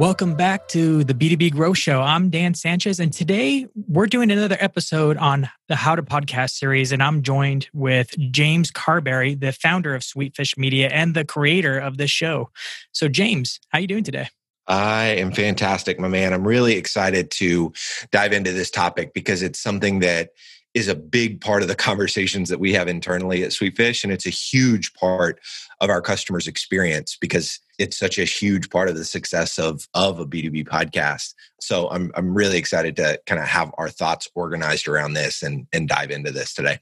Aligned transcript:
Welcome 0.00 0.34
back 0.34 0.66
to 0.68 1.04
the 1.04 1.14
B2B 1.14 1.52
Growth 1.52 1.78
Show. 1.78 2.00
I'm 2.00 2.28
Dan 2.28 2.54
Sanchez, 2.54 2.98
and 2.98 3.12
today 3.12 3.68
we're 3.76 4.08
doing 4.08 4.32
another 4.32 4.56
episode 4.58 5.16
on 5.18 5.48
the 5.68 5.76
How 5.76 5.94
to 5.94 6.02
Podcast 6.02 6.50
series. 6.50 6.90
And 6.90 7.00
I'm 7.00 7.22
joined 7.22 7.68
with 7.72 8.12
James 8.32 8.72
Carberry, 8.72 9.36
the 9.36 9.52
founder 9.52 9.94
of 9.94 10.02
Sweetfish 10.02 10.58
Media 10.58 10.88
and 10.88 11.14
the 11.14 11.24
creator 11.24 11.78
of 11.78 11.96
this 11.96 12.10
show. 12.10 12.50
So, 12.90 13.06
James, 13.06 13.60
how 13.68 13.78
are 13.78 13.82
you 13.82 13.86
doing 13.86 14.02
today? 14.02 14.30
I 14.66 15.04
am 15.04 15.30
fantastic, 15.30 16.00
my 16.00 16.08
man. 16.08 16.32
I'm 16.32 16.46
really 16.46 16.74
excited 16.74 17.30
to 17.32 17.72
dive 18.10 18.32
into 18.32 18.50
this 18.50 18.72
topic 18.72 19.14
because 19.14 19.42
it's 19.42 19.60
something 19.60 20.00
that 20.00 20.30
is 20.74 20.88
a 20.88 20.96
big 20.96 21.40
part 21.40 21.62
of 21.62 21.68
the 21.68 21.74
conversations 21.76 22.48
that 22.48 22.58
we 22.58 22.72
have 22.72 22.88
internally 22.88 23.44
at 23.44 23.52
Sweetfish. 23.52 24.02
And 24.02 24.12
it's 24.12 24.26
a 24.26 24.30
huge 24.30 24.92
part 24.94 25.38
of 25.80 25.88
our 25.88 26.02
customers' 26.02 26.48
experience 26.48 27.16
because 27.20 27.60
it's 27.78 27.98
such 27.98 28.18
a 28.18 28.24
huge 28.24 28.70
part 28.70 28.88
of 28.88 28.96
the 28.96 29.04
success 29.04 29.58
of, 29.58 29.86
of 29.94 30.20
a 30.20 30.26
B2B 30.26 30.66
podcast. 30.68 31.34
So 31.60 31.88
I'm, 31.90 32.12
I'm 32.14 32.34
really 32.34 32.58
excited 32.58 32.96
to 32.96 33.20
kind 33.26 33.40
of 33.40 33.48
have 33.48 33.72
our 33.78 33.88
thoughts 33.88 34.28
organized 34.34 34.88
around 34.88 35.14
this 35.14 35.42
and, 35.42 35.66
and 35.72 35.88
dive 35.88 36.10
into 36.10 36.30
this 36.30 36.54
today. 36.54 36.78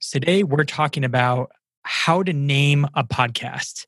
Today, 0.00 0.42
we're 0.42 0.64
talking 0.64 1.04
about 1.04 1.50
how 1.82 2.22
to 2.22 2.32
name 2.32 2.86
a 2.94 3.04
podcast. 3.04 3.86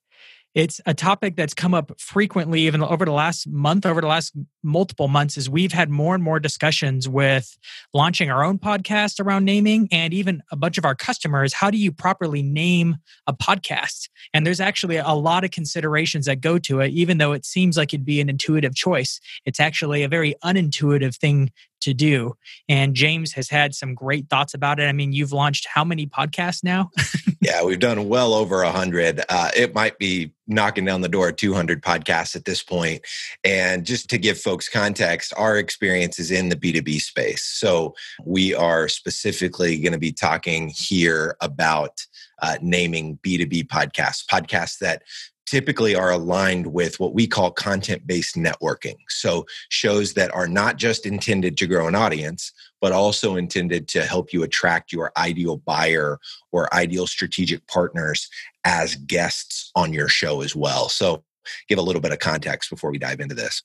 It's 0.56 0.80
a 0.86 0.94
topic 0.94 1.36
that's 1.36 1.52
come 1.52 1.74
up 1.74 1.92
frequently, 2.00 2.62
even 2.62 2.82
over 2.82 3.04
the 3.04 3.12
last 3.12 3.46
month, 3.46 3.84
over 3.84 4.00
the 4.00 4.06
last 4.06 4.34
multiple 4.62 5.06
months, 5.06 5.36
as 5.36 5.50
we've 5.50 5.70
had 5.70 5.90
more 5.90 6.14
and 6.14 6.24
more 6.24 6.40
discussions 6.40 7.06
with 7.06 7.58
launching 7.92 8.30
our 8.30 8.42
own 8.42 8.58
podcast 8.58 9.20
around 9.22 9.44
naming 9.44 9.86
and 9.92 10.14
even 10.14 10.42
a 10.50 10.56
bunch 10.56 10.78
of 10.78 10.86
our 10.86 10.94
customers. 10.94 11.52
How 11.52 11.70
do 11.70 11.76
you 11.76 11.92
properly 11.92 12.42
name 12.42 12.96
a 13.26 13.34
podcast? 13.34 14.08
And 14.32 14.46
there's 14.46 14.58
actually 14.58 14.96
a 14.96 15.12
lot 15.12 15.44
of 15.44 15.50
considerations 15.50 16.24
that 16.24 16.40
go 16.40 16.58
to 16.60 16.80
it, 16.80 16.90
even 16.92 17.18
though 17.18 17.32
it 17.34 17.44
seems 17.44 17.76
like 17.76 17.92
it'd 17.92 18.06
be 18.06 18.22
an 18.22 18.30
intuitive 18.30 18.74
choice. 18.74 19.20
It's 19.44 19.60
actually 19.60 20.04
a 20.04 20.08
very 20.08 20.36
unintuitive 20.42 21.16
thing 21.16 21.52
to 21.86 21.94
do. 21.94 22.34
And 22.68 22.94
James 22.94 23.32
has 23.32 23.48
had 23.48 23.74
some 23.74 23.94
great 23.94 24.28
thoughts 24.28 24.54
about 24.54 24.80
it. 24.80 24.84
I 24.84 24.92
mean, 24.92 25.12
you've 25.12 25.32
launched 25.32 25.66
how 25.72 25.84
many 25.84 26.06
podcasts 26.06 26.64
now? 26.64 26.90
yeah, 27.40 27.62
we've 27.62 27.78
done 27.78 28.08
well 28.08 28.34
over 28.34 28.62
a 28.62 28.72
hundred. 28.72 29.22
Uh, 29.28 29.50
it 29.56 29.72
might 29.72 29.98
be 29.98 30.32
knocking 30.48 30.84
down 30.84 31.00
the 31.00 31.08
door 31.08 31.30
200 31.30 31.82
podcasts 31.82 32.34
at 32.34 32.44
this 32.44 32.62
point. 32.62 33.02
And 33.44 33.86
just 33.86 34.10
to 34.10 34.18
give 34.18 34.38
folks 34.38 34.68
context, 34.68 35.32
our 35.36 35.56
experience 35.56 36.18
is 36.18 36.30
in 36.30 36.48
the 36.48 36.56
B2B 36.56 37.00
space. 37.00 37.44
So 37.44 37.94
we 38.24 38.52
are 38.54 38.88
specifically 38.88 39.78
going 39.78 39.92
to 39.92 39.98
be 39.98 40.12
talking 40.12 40.68
here 40.68 41.36
about 41.40 42.04
uh, 42.42 42.58
naming 42.60 43.18
B2B 43.18 43.68
podcasts, 43.68 44.24
podcasts 44.26 44.78
that 44.78 45.02
typically 45.46 45.94
are 45.94 46.10
aligned 46.10 46.66
with 46.66 46.98
what 47.00 47.14
we 47.14 47.26
call 47.26 47.50
content 47.50 48.06
based 48.06 48.36
networking. 48.36 48.96
So, 49.08 49.46
shows 49.68 50.14
that 50.14 50.34
are 50.34 50.48
not 50.48 50.76
just 50.76 51.06
intended 51.06 51.56
to 51.58 51.66
grow 51.66 51.86
an 51.88 51.94
audience, 51.94 52.52
but 52.80 52.92
also 52.92 53.36
intended 53.36 53.88
to 53.88 54.02
help 54.02 54.32
you 54.32 54.42
attract 54.42 54.92
your 54.92 55.12
ideal 55.16 55.58
buyer 55.58 56.18
or 56.52 56.72
ideal 56.74 57.06
strategic 57.06 57.66
partners 57.66 58.28
as 58.64 58.96
guests 58.96 59.70
on 59.74 59.92
your 59.92 60.08
show 60.08 60.42
as 60.42 60.54
well. 60.54 60.88
So, 60.88 61.24
give 61.68 61.78
a 61.78 61.82
little 61.82 62.02
bit 62.02 62.12
of 62.12 62.18
context 62.18 62.70
before 62.70 62.90
we 62.90 62.98
dive 62.98 63.20
into 63.20 63.34
this. 63.34 63.62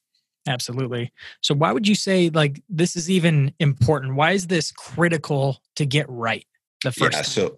Absolutely. 0.48 1.12
So, 1.42 1.54
why 1.54 1.72
would 1.72 1.88
you 1.88 1.96
say 1.96 2.30
like 2.30 2.62
this 2.70 2.96
is 2.96 3.10
even 3.10 3.54
important? 3.60 4.16
Why 4.16 4.32
is 4.32 4.48
this 4.48 4.72
critical 4.72 5.62
to 5.76 5.86
get 5.86 6.08
right? 6.10 6.46
The 6.84 6.92
first 6.92 7.18
yeah, 7.18 7.22
so 7.22 7.58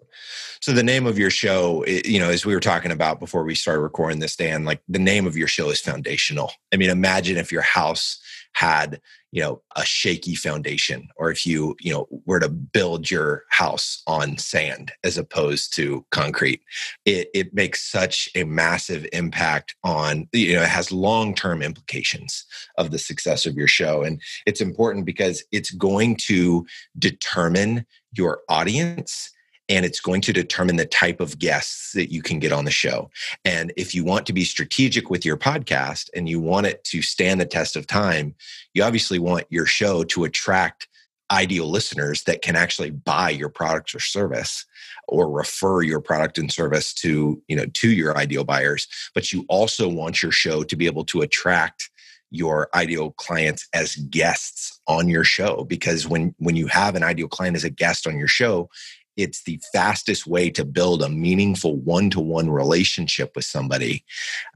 so 0.61 0.71
the 0.71 0.83
name 0.83 1.05
of 1.05 1.17
your 1.17 1.29
show 1.29 1.83
eh, 1.87 2.01
you 2.05 2.19
know 2.19 2.29
as 2.29 2.45
we 2.45 2.53
were 2.53 2.59
talking 2.59 2.91
about 2.91 3.19
before 3.19 3.43
we 3.43 3.55
started 3.55 3.81
recording 3.81 4.19
this 4.19 4.35
dan 4.35 4.65
like 4.65 4.81
the 4.87 4.99
name 4.99 5.25
of 5.27 5.37
your 5.37 5.47
show 5.47 5.69
is 5.69 5.79
foundational. 5.79 6.51
I 6.73 6.77
mean 6.77 6.89
imagine 6.89 7.37
if 7.37 7.51
your 7.51 7.61
house 7.61 8.19
had 8.53 9.01
you 9.31 9.41
know 9.41 9.61
a 9.75 9.83
shaky 9.83 10.35
foundation 10.35 11.09
or 11.17 11.31
if 11.31 11.45
you 11.45 11.75
you 11.79 11.91
know 11.91 12.07
were 12.25 12.39
to 12.39 12.49
build 12.49 13.09
your 13.09 13.43
house 13.49 14.03
on 14.05 14.37
sand 14.37 14.91
as 15.03 15.17
opposed 15.17 15.75
to 15.75 16.05
concrete. 16.11 16.61
It, 17.05 17.29
it 17.33 17.53
makes 17.53 17.83
such 17.83 18.29
a 18.35 18.43
massive 18.43 19.07
impact 19.11 19.75
on 19.83 20.29
you 20.33 20.55
know 20.55 20.61
it 20.61 20.69
has 20.69 20.91
long-term 20.91 21.63
implications 21.63 22.45
of 22.77 22.91
the 22.91 22.99
success 22.99 23.45
of 23.45 23.55
your 23.55 23.67
show. 23.67 24.03
And 24.03 24.21
it's 24.45 24.61
important 24.61 25.05
because 25.05 25.43
it's 25.51 25.71
going 25.71 26.17
to 26.27 26.65
determine 26.99 27.85
your 28.13 28.41
audience 28.49 29.29
and 29.69 29.85
it's 29.85 30.01
going 30.01 30.21
to 30.21 30.33
determine 30.33 30.75
the 30.75 30.85
type 30.85 31.19
of 31.19 31.39
guests 31.39 31.93
that 31.93 32.11
you 32.11 32.21
can 32.21 32.39
get 32.39 32.51
on 32.51 32.65
the 32.65 32.71
show. 32.71 33.09
And 33.45 33.71
if 33.77 33.95
you 33.95 34.03
want 34.03 34.25
to 34.25 34.33
be 34.33 34.43
strategic 34.43 35.09
with 35.09 35.25
your 35.25 35.37
podcast 35.37 36.09
and 36.15 36.27
you 36.27 36.39
want 36.39 36.67
it 36.67 36.83
to 36.85 37.01
stand 37.01 37.39
the 37.39 37.45
test 37.45 37.75
of 37.75 37.87
time, 37.87 38.35
you 38.73 38.83
obviously 38.83 39.19
want 39.19 39.45
your 39.49 39.65
show 39.65 40.03
to 40.03 40.25
attract 40.25 40.87
ideal 41.31 41.69
listeners 41.69 42.23
that 42.23 42.41
can 42.41 42.55
actually 42.55 42.89
buy 42.89 43.29
your 43.29 43.49
product 43.49 43.95
or 43.95 43.99
service 43.99 44.65
or 45.07 45.31
refer 45.31 45.81
your 45.81 46.01
product 46.01 46.37
and 46.37 46.51
service 46.51 46.93
to, 46.93 47.41
you 47.47 47.55
know, 47.55 47.65
to 47.73 47.91
your 47.91 48.17
ideal 48.17 48.43
buyers, 48.43 48.87
but 49.15 49.31
you 49.31 49.45
also 49.49 49.87
want 49.87 50.21
your 50.21 50.31
show 50.31 50.63
to 50.63 50.75
be 50.75 50.85
able 50.85 51.05
to 51.05 51.21
attract 51.21 51.89
your 52.33 52.67
ideal 52.73 53.11
clients 53.11 53.67
as 53.73 53.95
guests 53.95 54.81
on 54.87 55.07
your 55.07 55.23
show 55.23 55.63
because 55.65 56.07
when 56.07 56.33
when 56.39 56.55
you 56.55 56.65
have 56.65 56.95
an 56.95 57.03
ideal 57.03 57.27
client 57.27 57.55
as 57.55 57.63
a 57.63 57.69
guest 57.69 58.07
on 58.07 58.17
your 58.17 58.27
show 58.27 58.67
it's 59.15 59.43
the 59.43 59.61
fastest 59.71 60.25
way 60.25 60.49
to 60.49 60.65
build 60.65 61.03
a 61.03 61.09
meaningful 61.09 61.75
one-to-one 61.77 62.49
relationship 62.49 63.31
with 63.35 63.45
somebody. 63.45 64.03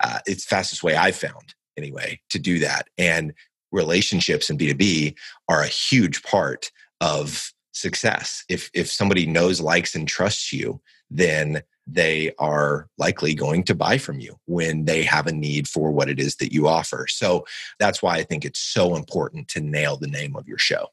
Uh, 0.04 0.18
it's 0.26 0.44
fastest 0.44 0.82
way 0.82 0.96
i've 0.96 1.16
found 1.16 1.54
anyway 1.78 2.20
to 2.32 2.40
do 2.40 2.58
that. 2.60 2.88
And 2.98 3.34
relationships 3.72 4.50
in 4.50 4.58
b2b 4.58 5.16
are 5.48 5.62
a 5.62 5.68
huge 5.68 6.24
part 6.24 6.72
of 7.00 7.54
success. 7.74 8.44
If 8.50 8.72
if 8.74 8.92
somebody 8.92 9.28
knows 9.28 9.62
likes 9.62 9.94
and 9.94 10.08
trusts 10.08 10.52
you 10.52 10.82
then 11.10 11.62
they 11.88 12.32
are 12.38 12.90
likely 12.98 13.34
going 13.34 13.64
to 13.64 13.76
buy 13.76 13.98
from 13.98 14.20
you 14.20 14.36
when 14.46 14.86
they 14.86 15.04
have 15.04 15.26
a 15.26 15.32
need 15.32 15.68
for 15.68 15.92
what 15.92 16.10
it 16.10 16.20
is 16.20 16.36
that 16.36 16.52
you 16.52 16.68
offer. 16.68 17.08
So 17.10 17.46
that's 17.80 18.02
why 18.02 18.18
I 18.18 18.24
think 18.24 18.44
it's 18.44 18.60
so 18.60 18.96
important 18.96 19.48
to 19.50 19.62
nail 19.62 19.98
the 19.98 20.08
name 20.08 20.36
of 20.36 20.48
your 20.48 20.58
show. 20.58 20.88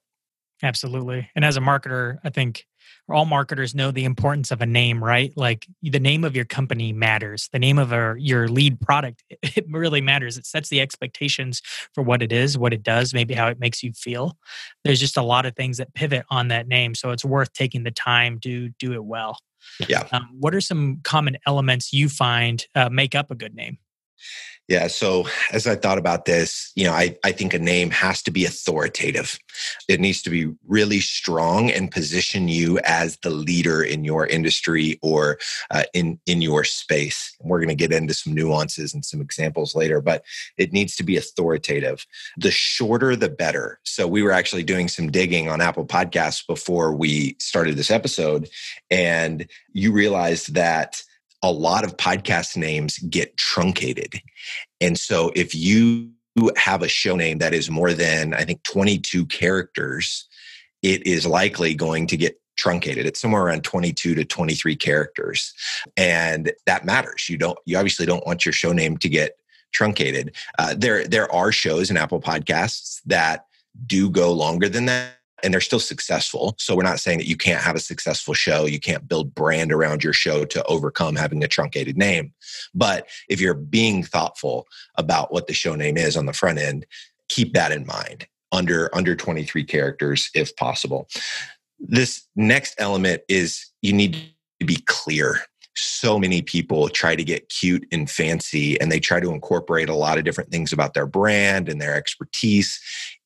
Absolutely. 0.63 1.29
And 1.35 1.45
as 1.45 1.57
a 1.57 1.61
marketer, 1.61 2.19
I 2.25 2.31
think 2.31 2.67
all 3.09 3.25
marketers 3.25 3.75
know 3.75 3.91
the 3.91 4.05
importance 4.05 4.51
of 4.51 4.61
a 4.61 4.67
name, 4.67 5.03
right? 5.03 5.33
Like 5.37 5.67
the 5.83 6.01
name 6.01 6.25
of 6.25 6.35
your 6.35 6.45
company 6.45 6.93
matters. 6.93 7.49
The 7.53 7.59
name 7.59 7.79
of 7.79 7.93
our, 7.93 8.17
your 8.17 8.49
lead 8.49 8.81
product, 8.81 9.23
it 9.43 9.67
really 9.71 10.01
matters. 10.01 10.39
It 10.39 10.47
sets 10.47 10.69
the 10.69 10.81
expectations 10.81 11.61
for 11.95 12.03
what 12.03 12.23
it 12.23 12.33
is, 12.33 12.57
what 12.57 12.73
it 12.73 12.83
does, 12.83 13.13
maybe 13.13 13.35
how 13.35 13.49
it 13.49 13.59
makes 13.59 13.83
you 13.83 13.93
feel. 13.93 14.37
There's 14.85 15.01
just 15.01 15.17
a 15.17 15.23
lot 15.23 15.47
of 15.47 15.55
things 15.57 15.79
that 15.79 15.95
pivot 15.95 16.25
on 16.31 16.49
that 16.49 16.67
name. 16.67 16.95
So 16.95 17.11
it's 17.11 17.25
worth 17.25 17.53
taking 17.53 17.85
the 17.85 17.91
time 17.91 18.39
to 18.41 18.71
do 18.79 18.93
it 18.93 19.05
well. 19.05 19.39
Yeah. 19.89 20.07
Um, 20.13 20.29
what 20.39 20.55
are 20.55 20.61
some 20.61 21.01
common 21.05 21.39
elements 21.47 21.93
you 21.93 22.09
find 22.09 22.65
uh, 22.75 22.89
make 22.91 23.15
up 23.15 23.31
a 23.31 23.35
good 23.35 23.55
name? 23.55 23.79
Yeah. 24.67 24.87
So 24.87 25.27
as 25.53 25.67
I 25.67 25.77
thought 25.77 25.99
about 25.99 26.25
this, 26.25 26.73
you 26.75 26.85
know, 26.85 26.93
I, 26.93 27.19
I 27.23 27.33
think 27.33 27.53
a 27.53 27.59
name 27.59 27.91
has 27.91 28.23
to 28.23 28.31
be 28.31 28.47
authoritative. 28.47 29.39
It 29.89 30.01
needs 30.01 30.23
to 30.23 30.31
be 30.31 30.55
really 30.67 31.01
strong 31.01 31.71
and 31.71 31.91
position 31.91 32.49
you 32.49 32.79
as 32.79 33.19
the 33.19 33.29
leader 33.31 33.83
in 33.83 34.05
your 34.05 34.27
industry 34.27 34.99
or 35.03 35.39
uh, 35.71 35.83
in, 35.93 36.19
in 36.25 36.41
your 36.41 36.65
space. 36.65 37.37
And 37.41 37.51
we're 37.51 37.59
going 37.59 37.69
to 37.69 37.75
get 37.75 37.93
into 37.93 38.15
some 38.15 38.33
nuances 38.33 38.95
and 38.95 39.05
some 39.05 39.21
examples 39.21 39.75
later, 39.75 40.01
but 40.01 40.25
it 40.57 40.73
needs 40.73 40.97
to 40.97 41.03
be 41.03 41.19
authoritative. 41.19 42.07
The 42.39 42.51
shorter, 42.51 43.17
the 43.17 43.29
better. 43.29 43.81
So 43.83 44.09
we 44.09 44.23
were 44.23 44.33
actually 44.33 44.65
doing 44.65 44.89
some 44.89 45.11
digging 45.11 45.47
on 45.47 45.61
Apple 45.61 45.87
Podcasts 45.87 46.45
before 46.47 46.95
we 46.95 47.37
started 47.39 47.77
this 47.77 47.91
episode. 47.91 48.49
And 48.91 49.47
you 49.75 49.93
realized 49.93 50.55
that 50.55 51.03
a 51.45 51.53
lot 51.53 51.85
of 51.85 51.99
podcast 51.99 52.57
names 52.57 52.97
get 53.11 53.37
truncated. 53.37 54.15
And 54.81 54.99
so 54.99 55.31
if 55.37 55.55
you 55.55 56.11
have 56.57 56.83
a 56.83 56.89
show 56.89 57.17
name 57.17 57.37
that 57.39 57.53
is 57.53 57.71
more 57.71 57.93
than, 57.93 58.33
I 58.33 58.45
think, 58.45 58.63
22 58.63 59.27
characters, 59.27 60.27
it 60.83 61.07
is 61.07 61.27
likely 61.27 61.75
going 61.75 62.07
to 62.07 62.17
get 62.17 62.41
truncated. 62.57 63.05
It's 63.05 63.21
somewhere 63.21 63.43
around 63.43 63.63
22 63.63 64.15
to 64.15 64.25
23 64.25 64.75
characters. 64.77 65.53
And 65.99 66.51
that 66.65 66.87
matters. 66.87 67.29
You 67.29 67.37
don't, 67.37 67.59
you 67.67 67.77
obviously 67.77 68.07
don't 68.07 68.27
want 68.27 68.47
your 68.47 68.55
show 68.55 68.73
name 68.73 68.97
to 68.99 69.09
get 69.11 69.37
truncated. 69.71 70.35
Uh, 70.59 70.75
there, 70.75 71.07
there 71.07 71.31
are 71.31 71.53
shows 71.53 71.91
in 71.91 71.99
Apple 71.99 72.23
Podcasts 72.23 73.03
that 73.05 73.45
do 73.87 74.09
go 74.09 74.33
longer 74.33 74.71
than 74.71 74.87
that 74.87 75.19
and 75.45 75.53
they're 75.53 75.61
still 75.61 75.81
successful. 75.81 76.55
So 76.59 76.75
we're 76.75 76.83
not 76.83 76.99
saying 76.99 77.19
that 77.19 77.29
you 77.29 77.37
can't 77.37 77.63
have 77.63 77.77
a 77.77 77.81
successful 77.81 78.35
show, 78.35 78.65
you 78.65 78.81
can't 78.81 79.07
build 79.07 79.35
brand 79.35 79.73
around 79.73 80.03
your 80.03 80.13
show 80.13 80.45
to 80.47 80.65
overcome 80.65 81.15
having 81.15 81.45
a 81.45 81.49
truncated 81.49 81.97
name. 81.97 82.33
But 82.75 83.09
if 83.29 83.41
you're 83.41 83.55
being 83.55 84.03
thoughtful 84.03 84.67
about 84.97 85.33
what 85.33 85.47
the 85.47 85.53
show 85.53 85.75
name 85.75 85.97
is 85.97 86.17
on 86.17 86.27
the 86.27 86.33
front 86.33 86.59
end, 86.59 86.87
keep 87.29 87.53
that 87.53 87.73
in 87.73 87.87
mind 87.87 88.27
under 88.53 88.95
under 88.95 89.15
23 89.15 89.65
characters 89.65 90.31
if 90.35 90.57
possible. 90.57 91.09
This 91.79 92.27
next 92.35 92.75
element 92.79 93.23
is 93.29 93.67
you 93.83 93.93
need 93.93 94.17
to 94.61 94.67
be 94.67 94.77
clear 94.87 95.41
so 95.77 96.19
many 96.19 96.41
people 96.41 96.89
try 96.89 97.17
to 97.17 97.25
get 97.25 97.49
cute 97.49 97.85
and 97.91 98.09
fancy 98.09 98.81
and 98.81 98.93
they 98.93 99.01
try 99.01 99.19
to 99.19 99.33
incorporate 99.33 99.89
a 99.89 99.95
lot 99.95 100.19
of 100.19 100.25
different 100.25 100.51
things 100.51 100.73
about 100.73 100.95
their 100.95 101.07
brand 101.07 101.69
and 101.69 101.81
their 101.81 101.97
expertise 101.97 102.81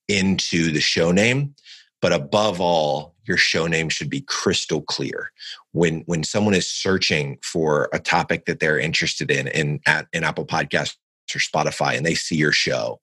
into 0.09 0.73
the 0.73 0.81
show 0.81 1.13
name 1.13 1.55
but 2.01 2.13
above 2.13 2.61
all 2.61 3.15
your 3.25 3.37
show 3.37 3.67
name 3.67 3.89
should 3.89 4.11
be 4.11 4.23
crystal 4.23 4.83
clear. 4.83 5.31
When 5.73 6.03
when 6.07 6.25
someone 6.25 6.55
is 6.55 6.69
searching 6.69 7.39
for 7.43 7.89
a 7.93 7.99
topic 7.99 8.47
that 8.47 8.61
they're 8.61 8.79
interested 8.79 9.31
in 9.31 9.49
in 9.49 9.81
at 9.87 10.07
in 10.13 10.25
apple 10.25 10.47
podcasts 10.47 10.97
or 11.35 11.41
spotify 11.41 11.95
and 11.95 12.07
they 12.07 12.15
see 12.15 12.37
your 12.37 12.53
show 12.53 12.99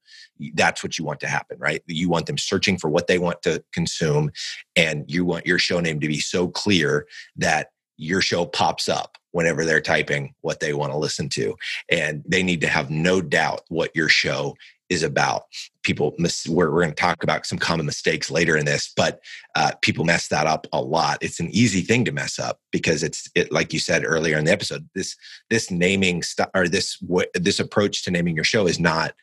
that's 0.56 0.84
what 0.84 0.98
you 0.98 1.06
want 1.06 1.20
to 1.20 1.28
happen 1.28 1.58
right? 1.60 1.82
You 1.88 2.10
want 2.10 2.26
them 2.26 2.38
searching 2.38 2.78
for 2.78 2.90
what 2.90 3.08
they 3.08 3.20
want 3.20 3.42
to 3.44 3.64
consume 3.72 4.32
and 4.76 5.06
you 5.08 5.24
want 5.24 5.46
your 5.46 5.60
show 5.60 5.80
name 5.80 6.00
to 6.00 6.08
be 6.08 6.20
so 6.20 6.48
clear 6.48 7.08
that 7.38 7.68
your 7.98 8.22
show 8.22 8.46
pops 8.46 8.90
up 8.90 9.18
whenever 9.32 9.66
they're 9.66 9.82
typing 9.82 10.34
what 10.42 10.60
they 10.60 10.74
want 10.74 10.92
to 10.92 10.98
listen 10.98 11.30
to. 11.30 11.56
And 11.90 12.24
they 12.28 12.44
need 12.44 12.62
to 12.62 12.68
have 12.68 12.90
no 12.90 13.22
doubt 13.22 13.62
what 13.70 13.96
your 13.96 14.10
show 14.10 14.56
is 14.90 15.04
about. 15.04 15.44
People, 15.84 16.14
miss, 16.18 16.48
we're, 16.48 16.72
we're 16.72 16.82
going 16.82 16.94
to 16.94 17.02
talk 17.02 17.24
about 17.24 17.46
some 17.46 17.58
common 17.58 17.86
mistakes 17.86 18.30
later 18.30 18.56
in 18.58 18.66
this, 18.66 18.92
but 18.96 19.20
uh, 19.56 19.72
people 19.82 20.06
mess 20.06 20.28
that 20.30 20.48
up 20.48 20.68
a 20.74 20.82
lot. 20.82 21.18
It's 21.22 21.40
an 21.40 21.50
easy 21.52 21.82
thing 21.82 22.06
to 22.06 22.12
mess 22.12 22.40
up 22.40 22.60
because 22.72 23.04
it's 23.04 23.30
it, 23.36 23.52
like 23.52 23.74
you 23.74 23.80
said 23.80 24.04
earlier 24.06 24.38
in 24.38 24.46
the 24.46 24.52
episode. 24.52 24.88
This 24.96 25.16
this 25.50 25.72
naming 25.72 26.24
or 26.54 26.68
this 26.68 27.02
this 27.34 27.60
approach 27.60 28.04
to 28.04 28.12
naming 28.12 28.36
your 28.36 28.44
show 28.44 28.68
is 28.68 28.80
not 28.80 29.14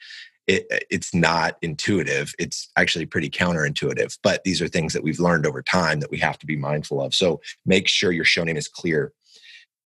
it, 0.46 0.66
it's 0.90 1.14
not 1.14 1.56
intuitive. 1.62 2.34
It's 2.38 2.70
actually 2.76 3.06
pretty 3.06 3.30
counterintuitive. 3.30 4.18
But 4.22 4.42
these 4.44 4.60
are 4.60 4.68
things 4.68 4.92
that 4.92 5.02
we've 5.02 5.20
learned 5.20 5.46
over 5.46 5.62
time 5.62 6.00
that 6.00 6.10
we 6.10 6.18
have 6.18 6.38
to 6.38 6.46
be 6.46 6.56
mindful 6.56 7.00
of. 7.00 7.14
So 7.14 7.40
make 7.64 7.88
sure 7.88 8.12
your 8.12 8.24
show 8.24 8.44
name 8.44 8.56
is 8.56 8.68
clear. 8.68 9.12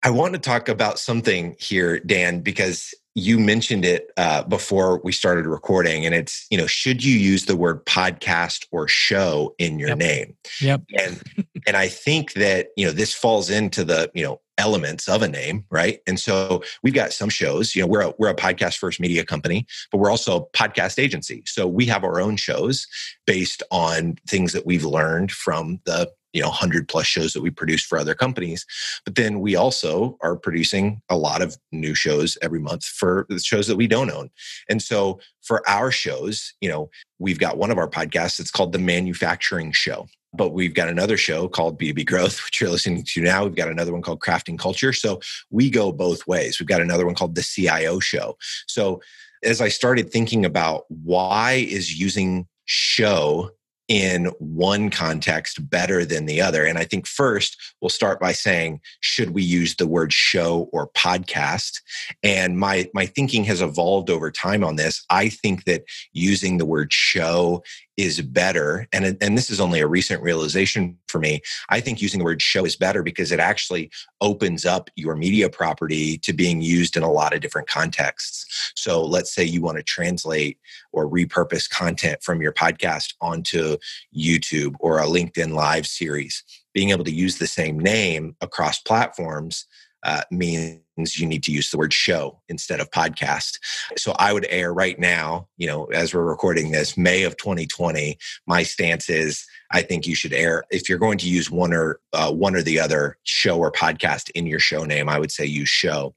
I 0.03 0.11
want 0.11 0.33
to 0.33 0.39
talk 0.39 0.69
about 0.69 0.99
something 0.99 1.55
here, 1.59 1.99
Dan, 1.99 2.41
because 2.41 2.93
you 3.15 3.39
mentioned 3.39 3.85
it 3.85 4.11
uh, 4.17 4.43
before 4.43 4.99
we 5.03 5.13
started 5.13 5.45
recording 5.45 6.05
and 6.05 6.13
it's 6.13 6.45
you 6.49 6.57
know 6.57 6.67
should 6.67 7.03
you 7.03 7.17
use 7.17 7.45
the 7.45 7.55
word 7.55 7.85
podcast 7.85 8.65
or 8.71 8.87
show 8.89 9.55
in 9.57 9.79
your 9.79 9.89
yep. 9.89 9.97
name? 9.97 10.37
Yep. 10.61 10.81
And 10.99 11.23
and 11.65 11.77
i 11.77 11.87
think 11.87 12.33
that 12.33 12.67
you 12.75 12.85
know 12.85 12.91
this 12.91 13.13
falls 13.13 13.49
into 13.49 13.83
the 13.83 14.11
you 14.13 14.23
know 14.23 14.41
elements 14.57 15.09
of 15.09 15.21
a 15.21 15.27
name 15.27 15.65
right? 15.69 15.99
And 16.07 16.17
so 16.17 16.63
we've 16.81 16.93
got 16.93 17.13
some 17.13 17.29
shows 17.29 17.75
you 17.75 17.81
know 17.81 17.87
we're 17.87 18.01
a, 18.01 18.13
we're 18.17 18.29
a 18.29 18.35
podcast 18.35 18.77
first 18.77 18.99
media 18.99 19.25
company 19.25 19.65
but 19.91 19.97
we're 19.97 20.11
also 20.11 20.37
a 20.37 20.45
podcast 20.57 20.99
agency. 20.99 21.43
So 21.45 21.67
we 21.67 21.85
have 21.85 22.03
our 22.03 22.19
own 22.19 22.35
shows 22.35 22.85
based 23.25 23.63
on 23.71 24.15
things 24.27 24.51
that 24.53 24.65
we've 24.65 24.85
learned 24.85 25.31
from 25.31 25.79
the 25.85 26.11
you 26.35 26.41
know 26.41 26.49
100 26.49 26.87
plus 26.87 27.07
shows 27.07 27.33
that 27.33 27.41
we 27.41 27.49
produce 27.49 27.83
for 27.83 27.97
other 27.97 28.13
companies 28.13 28.65
but 29.05 29.15
then 29.15 29.39
we 29.39 29.55
also 29.55 30.17
are 30.21 30.35
producing 30.35 31.01
a 31.09 31.17
lot 31.17 31.41
of 31.41 31.57
new 31.71 31.95
shows 31.95 32.37
every 32.41 32.59
month 32.59 32.83
for 32.83 33.25
the 33.29 33.39
shows 33.39 33.67
that 33.67 33.77
we 33.77 33.87
don't 33.87 34.11
own 34.11 34.29
and 34.69 34.81
so 34.81 35.19
for 35.41 35.67
our 35.67 35.91
shows 35.91 36.53
you 36.61 36.69
know 36.69 36.89
we've 37.17 37.39
got 37.39 37.57
one 37.57 37.71
of 37.71 37.77
our 37.77 37.89
podcasts 37.89 38.39
it's 38.39 38.51
called 38.51 38.73
the 38.73 38.79
manufacturing 38.79 39.71
show 39.71 40.05
but 40.37 40.49
we've 40.49 40.73
got 40.73 40.89
another 40.89 41.15
show 41.15 41.47
called 41.47 41.79
B2B 41.79 42.05
Growth, 42.05 42.43
which 42.45 42.59
you're 42.59 42.69
listening 42.69 43.05
to 43.05 43.21
now. 43.21 43.45
We've 43.45 43.55
got 43.55 43.69
another 43.69 43.93
one 43.93 44.01
called 44.01 44.19
Crafting 44.19 44.59
Culture. 44.59 44.91
So 44.91 45.21
we 45.49 45.69
go 45.69 45.93
both 45.93 46.27
ways. 46.27 46.59
We've 46.59 46.67
got 46.67 46.81
another 46.81 47.05
one 47.05 47.15
called 47.15 47.35
the 47.35 47.41
CIO 47.41 48.01
Show. 48.01 48.35
So 48.67 49.01
as 49.43 49.61
I 49.61 49.69
started 49.69 50.11
thinking 50.11 50.43
about 50.43 50.83
why 50.89 51.65
is 51.69 51.97
using 51.97 52.47
show 52.65 53.51
in 53.87 54.25
one 54.39 54.89
context 54.89 55.69
better 55.69 56.05
than 56.05 56.25
the 56.25 56.41
other. 56.41 56.65
And 56.65 56.77
I 56.77 56.85
think 56.85 57.05
first 57.05 57.57
we'll 57.81 57.89
start 57.89 58.19
by 58.19 58.31
saying, 58.31 58.81
should 59.01 59.31
we 59.31 59.43
use 59.43 59.75
the 59.75 59.87
word 59.87 60.11
show 60.11 60.69
or 60.71 60.89
podcast? 60.89 61.81
And 62.23 62.57
my 62.57 62.89
my 62.93 63.05
thinking 63.05 63.43
has 63.45 63.61
evolved 63.61 64.09
over 64.09 64.31
time 64.31 64.63
on 64.63 64.75
this. 64.75 65.03
I 65.09 65.29
think 65.29 65.65
that 65.65 65.83
using 66.13 66.57
the 66.57 66.65
word 66.65 66.91
show 66.91 67.63
is 67.97 68.21
better 68.21 68.87
and 68.91 69.17
and 69.21 69.37
this 69.37 69.49
is 69.49 69.59
only 69.59 69.79
a 69.79 69.87
recent 69.87 70.21
realization 70.21 70.97
for 71.07 71.19
me 71.19 71.39
i 71.69 71.79
think 71.79 72.01
using 72.01 72.19
the 72.19 72.25
word 72.25 72.41
show 72.41 72.65
is 72.65 72.75
better 72.75 73.03
because 73.03 73.31
it 73.31 73.39
actually 73.39 73.89
opens 74.21 74.65
up 74.65 74.89
your 74.95 75.15
media 75.15 75.49
property 75.49 76.17
to 76.17 76.33
being 76.33 76.61
used 76.61 76.97
in 76.97 77.03
a 77.03 77.11
lot 77.11 77.33
of 77.33 77.41
different 77.41 77.67
contexts. 77.67 78.73
So 78.75 79.03
let's 79.03 79.33
say 79.33 79.43
you 79.43 79.61
want 79.61 79.77
to 79.77 79.83
translate 79.83 80.57
or 80.91 81.09
repurpose 81.09 81.69
content 81.69 82.23
from 82.23 82.41
your 82.41 82.51
podcast 82.51 83.13
onto 83.21 83.77
youtube 84.15 84.73
or 84.79 84.99
a 84.99 85.05
linkedin 85.05 85.53
live 85.53 85.85
series. 85.85 86.43
Being 86.73 86.89
able 86.89 87.05
to 87.05 87.11
use 87.11 87.37
the 87.37 87.47
same 87.47 87.79
name 87.79 88.35
across 88.41 88.79
platforms 88.79 89.67
uh, 90.03 90.23
means 90.31 90.79
you 90.97 91.25
need 91.25 91.43
to 91.43 91.51
use 91.51 91.69
the 91.69 91.77
word 91.77 91.93
show 91.93 92.41
instead 92.49 92.79
of 92.79 92.89
podcast. 92.91 93.59
So 93.97 94.13
I 94.17 94.33
would 94.33 94.45
air 94.49 94.73
right 94.73 94.97
now, 94.97 95.47
you 95.57 95.67
know, 95.67 95.85
as 95.85 96.13
we're 96.13 96.23
recording 96.23 96.71
this, 96.71 96.97
May 96.97 97.23
of 97.23 97.37
2020. 97.37 98.17
My 98.47 98.63
stance 98.63 99.09
is 99.09 99.45
I 99.71 99.81
think 99.81 100.07
you 100.07 100.15
should 100.15 100.33
air 100.33 100.63
if 100.71 100.87
you're 100.87 100.99
going 100.99 101.17
to 101.19 101.29
use 101.29 101.51
one 101.51 101.73
or 101.73 101.99
uh, 102.13 102.31
one 102.31 102.55
or 102.55 102.61
the 102.61 102.79
other 102.79 103.17
show 103.23 103.57
or 103.57 103.71
podcast 103.71 104.29
in 104.35 104.45
your 104.45 104.59
show 104.59 104.85
name. 104.85 105.09
I 105.09 105.19
would 105.19 105.31
say 105.31 105.45
use 105.45 105.69
show. 105.69 106.15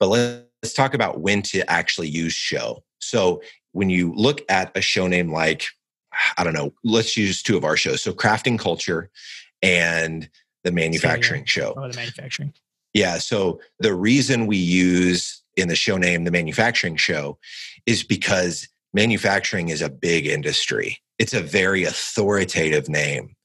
But 0.00 0.08
let's 0.08 0.74
talk 0.74 0.94
about 0.94 1.20
when 1.20 1.42
to 1.42 1.68
actually 1.70 2.08
use 2.08 2.32
show. 2.32 2.82
So 2.98 3.40
when 3.72 3.90
you 3.90 4.12
look 4.14 4.40
at 4.48 4.76
a 4.76 4.80
show 4.80 5.06
name 5.06 5.32
like 5.32 5.66
I 6.38 6.44
don't 6.44 6.54
know, 6.54 6.72
let's 6.82 7.16
use 7.16 7.42
two 7.42 7.56
of 7.56 7.64
our 7.64 7.76
shows. 7.76 8.02
So 8.02 8.12
crafting 8.12 8.58
culture 8.58 9.10
and 9.62 10.28
the 10.64 10.72
manufacturing 10.72 11.44
show. 11.44 11.74
Oh, 11.76 11.88
the 11.88 11.96
manufacturing. 11.96 12.52
Yeah. 12.94 13.18
So 13.18 13.60
the 13.78 13.94
reason 13.94 14.46
we 14.46 14.56
use 14.56 15.42
in 15.56 15.68
the 15.68 15.76
show 15.76 15.96
name 15.96 16.24
the 16.24 16.30
manufacturing 16.30 16.96
show 16.96 17.38
is 17.86 18.02
because 18.02 18.68
manufacturing 18.92 19.68
is 19.68 19.82
a 19.82 19.90
big 19.90 20.26
industry. 20.26 20.98
It's 21.18 21.34
a 21.34 21.42
very 21.42 21.84
authoritative 21.84 22.88
name. 22.88 23.36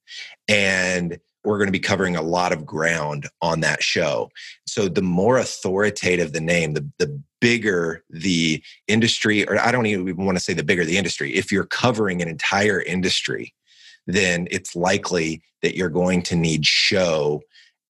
And 0.48 1.20
we're 1.44 1.58
going 1.58 1.68
to 1.68 1.72
be 1.72 1.80
covering 1.80 2.16
a 2.16 2.22
lot 2.22 2.52
of 2.52 2.66
ground 2.66 3.28
on 3.42 3.62
that 3.62 3.82
show. 3.82 4.30
So 4.68 4.88
the 4.88 5.02
more 5.02 5.38
authoritative 5.38 6.34
the 6.34 6.42
name, 6.42 6.74
the, 6.74 6.88
the 7.00 7.22
bigger 7.40 8.04
the 8.10 8.64
industry, 8.88 9.48
or 9.48 9.60
I 9.60 9.72
don't 9.72 9.88
even 9.88 10.26
want 10.26 10.38
to 10.38 10.44
say 10.44 10.54
the 10.54 10.64
bigger 10.64 10.86
the 10.86 10.98
industry. 10.98 11.34
If 11.34 11.52
you're 11.52 11.66
covering 11.66 12.22
an 12.22 12.28
entire 12.28 12.82
industry, 12.82 13.54
then 14.06 14.48
it's 14.52 14.76
likely 14.76 15.42
that 15.62 15.76
you're 15.76 15.90
going 15.90 16.22
to 16.24 16.36
need 16.36 16.66
show 16.66 17.42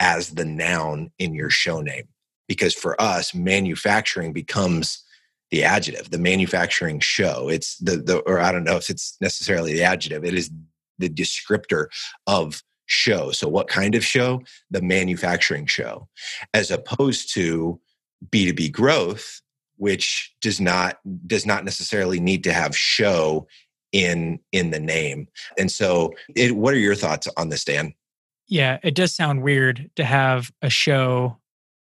as 0.01 0.31
the 0.31 0.43
noun 0.43 1.11
in 1.19 1.33
your 1.33 1.51
show 1.51 1.79
name. 1.79 2.09
Because 2.47 2.73
for 2.73 2.99
us, 2.99 3.33
manufacturing 3.33 4.33
becomes 4.33 5.05
the 5.51 5.63
adjective, 5.63 6.09
the 6.09 6.17
manufacturing 6.17 6.99
show. 6.99 7.47
It's 7.47 7.77
the, 7.77 7.97
the 7.97 8.17
or 8.21 8.39
I 8.39 8.51
don't 8.51 8.63
know 8.65 8.75
if 8.75 8.89
it's 8.89 9.15
necessarily 9.21 9.73
the 9.73 9.83
adjective, 9.83 10.25
it 10.25 10.33
is 10.33 10.49
the 10.97 11.09
descriptor 11.09 11.87
of 12.27 12.63
show. 12.87 13.31
So, 13.31 13.47
what 13.47 13.67
kind 13.67 13.95
of 13.95 14.03
show? 14.03 14.41
The 14.71 14.81
manufacturing 14.81 15.67
show, 15.67 16.09
as 16.53 16.71
opposed 16.71 17.33
to 17.35 17.79
B2B 18.29 18.71
growth, 18.71 19.41
which 19.77 20.33
does 20.41 20.59
not 20.59 20.97
does 21.27 21.45
not 21.45 21.63
necessarily 21.63 22.19
need 22.19 22.43
to 22.45 22.53
have 22.53 22.75
show 22.75 23.47
in 23.91 24.39
in 24.51 24.71
the 24.71 24.79
name. 24.79 25.27
And 25.57 25.71
so, 25.71 26.11
it, 26.35 26.55
what 26.55 26.73
are 26.73 26.79
your 26.79 26.95
thoughts 26.95 27.27
on 27.37 27.49
this, 27.49 27.63
Dan? 27.63 27.93
Yeah, 28.51 28.79
it 28.83 28.95
does 28.95 29.15
sound 29.15 29.43
weird 29.43 29.89
to 29.95 30.03
have 30.03 30.51
a 30.61 30.69
show 30.69 31.37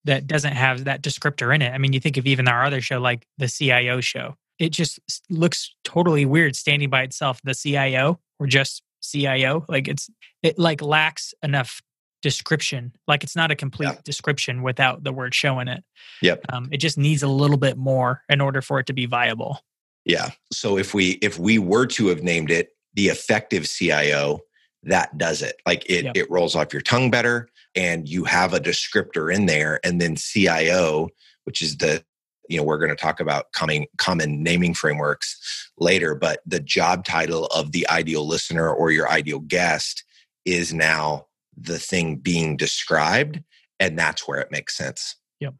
that 0.03 0.27
doesn't 0.27 0.53
have 0.53 0.83
that 0.83 1.01
descriptor 1.01 1.55
in 1.55 1.61
it. 1.61 1.71
I 1.71 1.77
mean, 1.77 1.93
you 1.93 2.01
think 2.01 2.17
of 2.17 2.27
even 2.27 2.49
our 2.49 2.65
other 2.65 2.81
show, 2.81 2.99
like 2.99 3.25
the 3.37 3.47
CIO 3.47 4.01
show, 4.01 4.35
it 4.59 4.71
just 4.71 4.99
looks 5.29 5.73
totally 5.85 6.25
weird 6.25 6.57
standing 6.57 6.89
by 6.89 7.03
itself. 7.03 7.39
The 7.45 7.55
CIO 7.55 8.19
or 8.39 8.45
just 8.45 8.83
CIO, 9.01 9.63
like 9.69 9.87
it's, 9.87 10.09
it 10.43 10.59
like 10.59 10.81
lacks 10.81 11.33
enough 11.41 11.81
description. 12.21 12.91
Like 13.07 13.23
it's 13.23 13.37
not 13.37 13.51
a 13.51 13.55
complete 13.55 13.87
yeah. 13.87 14.01
description 14.03 14.61
without 14.61 15.05
the 15.05 15.13
word 15.13 15.33
show 15.33 15.59
in 15.59 15.69
it. 15.69 15.85
Yep. 16.21 16.41
Um, 16.51 16.67
it 16.73 16.77
just 16.77 16.97
needs 16.97 17.23
a 17.23 17.29
little 17.29 17.55
bit 17.55 17.77
more 17.77 18.23
in 18.27 18.41
order 18.41 18.61
for 18.61 18.81
it 18.81 18.87
to 18.87 18.93
be 18.93 19.05
viable. 19.05 19.61
Yeah. 20.03 20.31
So 20.51 20.77
if 20.77 20.93
we 20.93 21.11
if 21.21 21.39
we 21.39 21.57
were 21.57 21.85
to 21.87 22.07
have 22.07 22.21
named 22.21 22.51
it 22.51 22.75
the 22.95 23.07
effective 23.07 23.65
CIO, 23.65 24.41
that 24.83 25.17
does 25.17 25.41
it. 25.41 25.61
Like 25.65 25.85
it, 25.89 26.05
yep. 26.05 26.17
it 26.17 26.31
rolls 26.31 26.55
off 26.55 26.73
your 26.73 26.81
tongue 26.81 27.11
better 27.11 27.49
and 27.75 28.07
you 28.07 28.23
have 28.23 28.53
a 28.53 28.59
descriptor 28.59 29.33
in 29.33 29.45
there. 29.45 29.79
And 29.83 29.99
then 29.99 30.15
CIO, 30.15 31.09
which 31.43 31.61
is 31.61 31.77
the 31.77 32.03
you 32.49 32.57
know, 32.57 32.63
we're 32.63 32.79
going 32.79 32.89
to 32.89 32.95
talk 32.95 33.19
about 33.19 33.51
coming 33.51 33.85
common 33.97 34.41
naming 34.41 34.73
frameworks 34.73 35.69
later, 35.77 36.15
but 36.15 36.41
the 36.47 36.59
job 36.59 37.05
title 37.05 37.45
of 37.47 37.71
the 37.71 37.87
ideal 37.89 38.27
listener 38.27 38.73
or 38.73 38.89
your 38.89 39.07
ideal 39.07 39.37
guest 39.39 40.03
is 40.45 40.73
now 40.73 41.27
the 41.55 41.77
thing 41.77 42.15
being 42.15 42.57
described 42.57 43.39
and 43.79 43.97
that's 43.97 44.27
where 44.27 44.39
it 44.39 44.51
makes 44.51 44.75
sense. 44.75 45.15
Yep. 45.39 45.53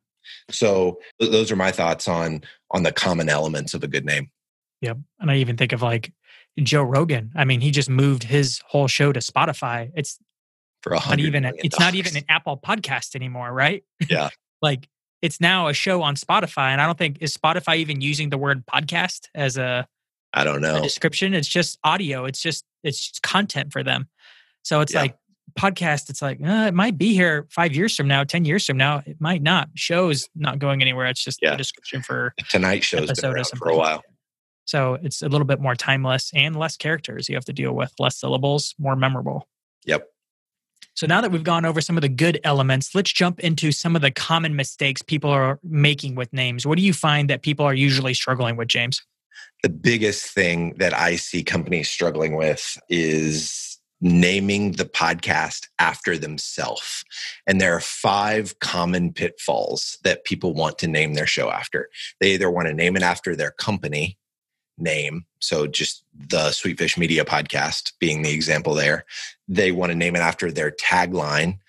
So 0.49 0.99
those 1.19 1.51
are 1.51 1.55
my 1.55 1.71
thoughts 1.71 2.07
on 2.07 2.41
on 2.71 2.83
the 2.83 2.91
common 2.91 3.29
elements 3.29 3.73
of 3.73 3.83
a 3.83 3.87
good 3.87 4.05
name. 4.05 4.29
Yep. 4.81 4.97
And 5.19 5.31
I 5.31 5.37
even 5.37 5.57
think 5.57 5.73
of 5.73 5.81
like 5.81 6.11
Joe 6.65 6.83
Rogan. 6.83 7.31
I 7.35 7.45
mean, 7.45 7.61
he 7.61 7.71
just 7.71 7.89
moved 7.89 8.23
his 8.23 8.61
whole 8.67 8.87
show 8.87 9.11
to 9.11 9.19
Spotify. 9.19 9.91
It's 9.95 10.19
for 10.81 10.93
not 10.93 11.19
even 11.19 11.45
a, 11.45 11.51
it's 11.57 11.79
not 11.79 11.95
even 11.95 12.15
an 12.17 12.23
Apple 12.29 12.57
podcast 12.57 13.15
anymore, 13.15 13.51
right? 13.51 13.83
Yeah. 14.09 14.29
like 14.61 14.87
it's 15.21 15.41
now 15.41 15.67
a 15.67 15.73
show 15.73 16.01
on 16.01 16.15
Spotify, 16.15 16.69
and 16.69 16.81
I 16.81 16.85
don't 16.85 16.97
think 16.97 17.17
is 17.21 17.35
Spotify 17.35 17.77
even 17.77 18.01
using 18.01 18.29
the 18.29 18.37
word 18.37 18.65
podcast 18.65 19.27
as 19.35 19.57
a 19.57 19.87
I 20.33 20.43
don't 20.43 20.61
know 20.61 20.81
description. 20.81 21.33
It's 21.33 21.47
just 21.47 21.77
audio. 21.83 22.25
It's 22.25 22.41
just 22.41 22.63
it's 22.83 23.09
just 23.09 23.21
content 23.21 23.73
for 23.73 23.83
them. 23.83 24.07
So 24.63 24.81
it's 24.81 24.93
yeah. 24.93 25.01
like 25.01 25.17
podcast. 25.57 26.09
It's 26.09 26.21
like 26.21 26.39
uh, 26.41 26.67
it 26.67 26.73
might 26.73 26.97
be 26.97 27.13
here 27.13 27.47
five 27.49 27.75
years 27.75 27.95
from 27.95 28.07
now, 28.07 28.23
ten 28.23 28.45
years 28.45 28.65
from 28.65 28.77
now. 28.77 29.01
It 29.05 29.17
might 29.19 29.41
not. 29.41 29.69
Shows 29.75 30.29
not 30.35 30.59
going 30.59 30.81
anywhere. 30.81 31.07
It's 31.07 31.23
just 31.23 31.39
yeah. 31.41 31.53
a 31.53 31.57
description 31.57 32.01
for 32.01 32.33
tonight 32.49 32.83
shows 32.83 33.11
been 33.11 33.31
around 33.31 33.45
for 33.57 33.69
a 33.69 33.75
while. 33.75 34.03
So 34.69 34.99
it's 35.01 35.23
a 35.23 35.27
little 35.27 35.47
bit 35.47 35.59
more 35.59 35.73
timeless 35.73 36.29
and 36.35 36.55
less 36.55 36.77
characters 36.77 37.27
you 37.27 37.33
have 37.33 37.45
to 37.45 37.53
deal 37.53 37.73
with, 37.73 37.91
less 37.97 38.17
syllables, 38.19 38.75
more 38.77 38.95
memorable. 38.95 39.47
Yep. 39.85 40.07
So 40.93 41.07
now 41.07 41.21
that 41.21 41.31
we've 41.31 41.43
gone 41.43 41.65
over 41.65 41.81
some 41.81 41.97
of 41.97 42.01
the 42.01 42.09
good 42.09 42.39
elements, 42.43 42.93
let's 42.93 43.11
jump 43.11 43.39
into 43.39 43.71
some 43.71 43.95
of 43.95 44.03
the 44.03 44.11
common 44.11 44.55
mistakes 44.55 45.01
people 45.01 45.31
are 45.31 45.59
making 45.63 46.13
with 46.13 46.31
names. 46.33 46.67
What 46.67 46.77
do 46.77 46.83
you 46.83 46.93
find 46.93 47.31
that 47.31 47.41
people 47.41 47.65
are 47.65 47.73
usually 47.73 48.13
struggling 48.13 48.57
with, 48.57 48.67
James? 48.67 49.01
The 49.63 49.69
biggest 49.69 50.27
thing 50.35 50.75
that 50.77 50.93
I 50.93 51.15
see 51.15 51.43
companies 51.43 51.89
struggling 51.89 52.35
with 52.35 52.77
is 52.89 53.79
naming 54.01 54.73
the 54.73 54.85
podcast 54.85 55.67
after 55.79 56.15
themselves. 56.15 57.03
And 57.47 57.59
there 57.59 57.75
are 57.75 57.81
five 57.81 58.59
common 58.59 59.13
pitfalls 59.13 59.97
that 60.03 60.25
people 60.25 60.53
want 60.53 60.77
to 60.77 60.87
name 60.87 61.15
their 61.15 61.25
show 61.25 61.49
after. 61.49 61.89
They 62.19 62.33
either 62.33 62.51
want 62.51 62.67
to 62.67 62.73
name 62.75 62.95
it 62.95 63.01
after 63.01 63.35
their 63.35 63.51
company, 63.51 64.19
name. 64.79 65.25
So 65.39 65.67
just 65.67 66.03
the 66.13 66.49
Sweetfish 66.49 66.97
Media 66.97 67.25
podcast 67.25 67.93
being 67.99 68.21
the 68.21 68.33
example 68.33 68.73
there. 68.73 69.05
They 69.47 69.71
want 69.71 69.91
to 69.91 69.97
name 69.97 70.15
it 70.15 70.19
after 70.19 70.51
their 70.51 70.71
tagline. 70.71 71.59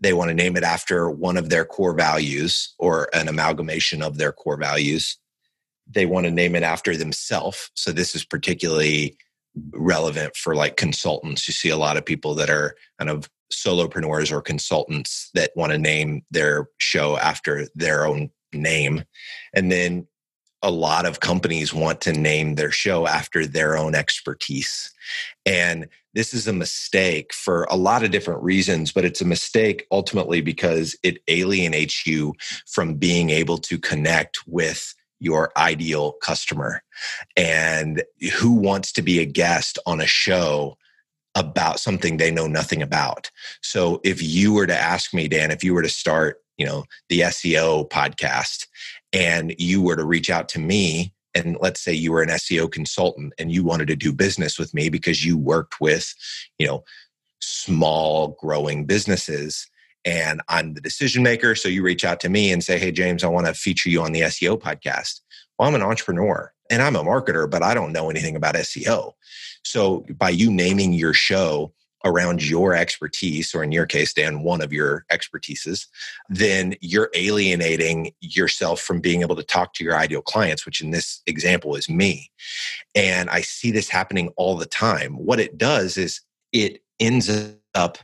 They 0.00 0.12
want 0.12 0.28
to 0.28 0.34
name 0.34 0.56
it 0.56 0.62
after 0.62 1.10
one 1.10 1.36
of 1.36 1.48
their 1.48 1.64
core 1.64 1.94
values 1.94 2.74
or 2.78 3.08
an 3.14 3.28
amalgamation 3.28 4.02
of 4.02 4.18
their 4.18 4.32
core 4.32 4.58
values. 4.58 5.18
They 5.88 6.06
want 6.06 6.26
to 6.26 6.30
name 6.30 6.54
it 6.54 6.62
after 6.62 6.96
themselves. 6.96 7.70
So 7.74 7.92
this 7.92 8.14
is 8.14 8.24
particularly 8.24 9.16
relevant 9.72 10.36
for 10.36 10.54
like 10.54 10.76
consultants. 10.76 11.48
You 11.48 11.54
see 11.54 11.70
a 11.70 11.76
lot 11.76 11.96
of 11.96 12.04
people 12.04 12.34
that 12.34 12.50
are 12.50 12.76
kind 12.98 13.10
of 13.10 13.30
solopreneurs 13.52 14.32
or 14.32 14.42
consultants 14.42 15.30
that 15.34 15.52
want 15.56 15.72
to 15.72 15.78
name 15.78 16.22
their 16.30 16.68
show 16.78 17.16
after 17.16 17.66
their 17.74 18.06
own 18.06 18.30
name. 18.52 19.04
And 19.54 19.70
then 19.70 20.06
a 20.62 20.70
lot 20.70 21.06
of 21.06 21.20
companies 21.20 21.72
want 21.72 22.00
to 22.02 22.12
name 22.12 22.54
their 22.54 22.70
show 22.70 23.06
after 23.06 23.46
their 23.46 23.76
own 23.76 23.94
expertise. 23.94 24.90
And 25.44 25.88
this 26.14 26.32
is 26.32 26.48
a 26.48 26.52
mistake 26.52 27.32
for 27.34 27.64
a 27.64 27.76
lot 27.76 28.02
of 28.02 28.10
different 28.10 28.42
reasons, 28.42 28.90
but 28.90 29.04
it's 29.04 29.20
a 29.20 29.26
mistake 29.26 29.86
ultimately 29.90 30.40
because 30.40 30.96
it 31.02 31.18
alienates 31.28 32.06
you 32.06 32.34
from 32.66 32.94
being 32.94 33.30
able 33.30 33.58
to 33.58 33.78
connect 33.78 34.38
with 34.46 34.94
your 35.20 35.52
ideal 35.56 36.12
customer. 36.22 36.82
And 37.36 38.02
who 38.34 38.52
wants 38.52 38.92
to 38.92 39.02
be 39.02 39.20
a 39.20 39.26
guest 39.26 39.78
on 39.86 40.00
a 40.00 40.06
show 40.06 40.76
about 41.34 41.80
something 41.80 42.16
they 42.16 42.30
know 42.30 42.46
nothing 42.46 42.82
about? 42.82 43.30
So 43.60 44.00
if 44.02 44.22
you 44.22 44.54
were 44.54 44.66
to 44.66 44.76
ask 44.76 45.12
me, 45.12 45.28
Dan, 45.28 45.50
if 45.50 45.62
you 45.62 45.74
were 45.74 45.82
to 45.82 45.88
start, 45.88 46.42
you 46.56 46.64
know, 46.64 46.84
the 47.10 47.20
SEO 47.20 47.88
podcast 47.90 48.66
and 49.12 49.54
you 49.58 49.82
were 49.82 49.96
to 49.96 50.04
reach 50.04 50.30
out 50.30 50.48
to 50.50 50.58
me 50.58 51.12
and 51.34 51.58
let's 51.60 51.82
say 51.82 51.92
you 51.92 52.12
were 52.12 52.22
an 52.22 52.30
SEO 52.30 52.70
consultant 52.70 53.34
and 53.38 53.52
you 53.52 53.62
wanted 53.62 53.88
to 53.88 53.96
do 53.96 54.10
business 54.12 54.58
with 54.58 54.72
me 54.72 54.88
because 54.88 55.24
you 55.24 55.36
worked 55.36 55.80
with, 55.80 56.14
you 56.58 56.66
know, 56.66 56.82
small 57.40 58.36
growing 58.40 58.86
businesses 58.86 59.68
and 60.06 60.40
I'm 60.48 60.72
the 60.72 60.80
decision 60.80 61.22
maker. 61.22 61.54
So 61.54 61.68
you 61.68 61.82
reach 61.82 62.04
out 62.04 62.20
to 62.20 62.30
me 62.30 62.52
and 62.52 62.64
say, 62.64 62.78
Hey, 62.78 62.90
James, 62.90 63.22
I 63.22 63.28
want 63.28 63.46
to 63.46 63.54
feature 63.54 63.90
you 63.90 64.00
on 64.00 64.12
the 64.12 64.22
SEO 64.22 64.58
podcast. 64.58 65.20
Well, 65.58 65.68
I'm 65.68 65.74
an 65.74 65.82
entrepreneur 65.82 66.52
and 66.70 66.80
I'm 66.80 66.96
a 66.96 67.04
marketer, 67.04 67.50
but 67.50 67.62
I 67.62 67.74
don't 67.74 67.92
know 67.92 68.08
anything 68.08 68.36
about 68.36 68.54
SEO. 68.54 69.12
So 69.62 70.06
by 70.16 70.30
you 70.30 70.50
naming 70.50 70.92
your 70.92 71.12
show 71.12 71.72
around 72.06 72.48
your 72.48 72.74
expertise, 72.74 73.54
or 73.54 73.62
in 73.62 73.72
your 73.72 73.84
case, 73.84 74.14
Dan, 74.14 74.42
one 74.42 74.62
of 74.62 74.72
your 74.72 75.04
expertises, 75.12 75.86
then 76.28 76.74
you're 76.80 77.10
alienating 77.14 78.12
yourself 78.20 78.80
from 78.80 79.00
being 79.00 79.20
able 79.20 79.36
to 79.36 79.42
talk 79.42 79.74
to 79.74 79.84
your 79.84 79.96
ideal 79.96 80.22
clients, 80.22 80.64
which 80.64 80.80
in 80.80 80.92
this 80.92 81.20
example 81.26 81.74
is 81.74 81.90
me. 81.90 82.30
And 82.94 83.28
I 83.28 83.40
see 83.42 83.70
this 83.70 83.88
happening 83.88 84.30
all 84.36 84.56
the 84.56 84.66
time. 84.66 85.14
What 85.14 85.40
it 85.40 85.58
does 85.58 85.98
is 85.98 86.20
it 86.52 86.80
ends 87.00 87.30
up 87.74 87.98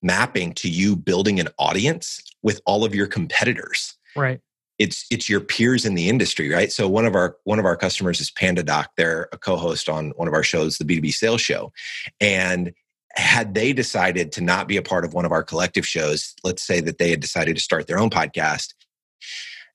mapping 0.00 0.54
to 0.54 0.70
you 0.70 0.94
building 0.96 1.40
an 1.40 1.48
audience 1.58 2.22
with 2.42 2.60
all 2.64 2.84
of 2.84 2.94
your 2.94 3.08
competitors. 3.08 3.98
Right 4.16 4.40
it's 4.78 5.06
it's 5.10 5.28
your 5.28 5.40
peers 5.40 5.84
in 5.84 5.94
the 5.94 6.08
industry 6.08 6.52
right 6.52 6.70
so 6.70 6.88
one 6.88 7.04
of 7.04 7.14
our 7.14 7.36
one 7.44 7.58
of 7.58 7.64
our 7.64 7.76
customers 7.76 8.20
is 8.20 8.30
pandadoc 8.30 8.86
they're 8.96 9.28
a 9.32 9.38
co-host 9.38 9.88
on 9.88 10.10
one 10.10 10.28
of 10.28 10.34
our 10.34 10.42
shows 10.42 10.78
the 10.78 10.84
b2b 10.84 11.12
sales 11.12 11.40
show 11.40 11.72
and 12.20 12.72
had 13.18 13.54
they 13.54 13.72
decided 13.72 14.32
to 14.32 14.40
not 14.40 14.68
be 14.68 14.76
a 14.76 14.82
part 14.82 15.04
of 15.04 15.12
one 15.12 15.24
of 15.24 15.32
our 15.32 15.42
collective 15.42 15.86
shows, 15.86 16.34
let's 16.44 16.62
say 16.62 16.80
that 16.80 16.98
they 16.98 17.10
had 17.10 17.20
decided 17.20 17.56
to 17.56 17.62
start 17.62 17.86
their 17.86 17.98
own 17.98 18.10
podcast 18.10 18.74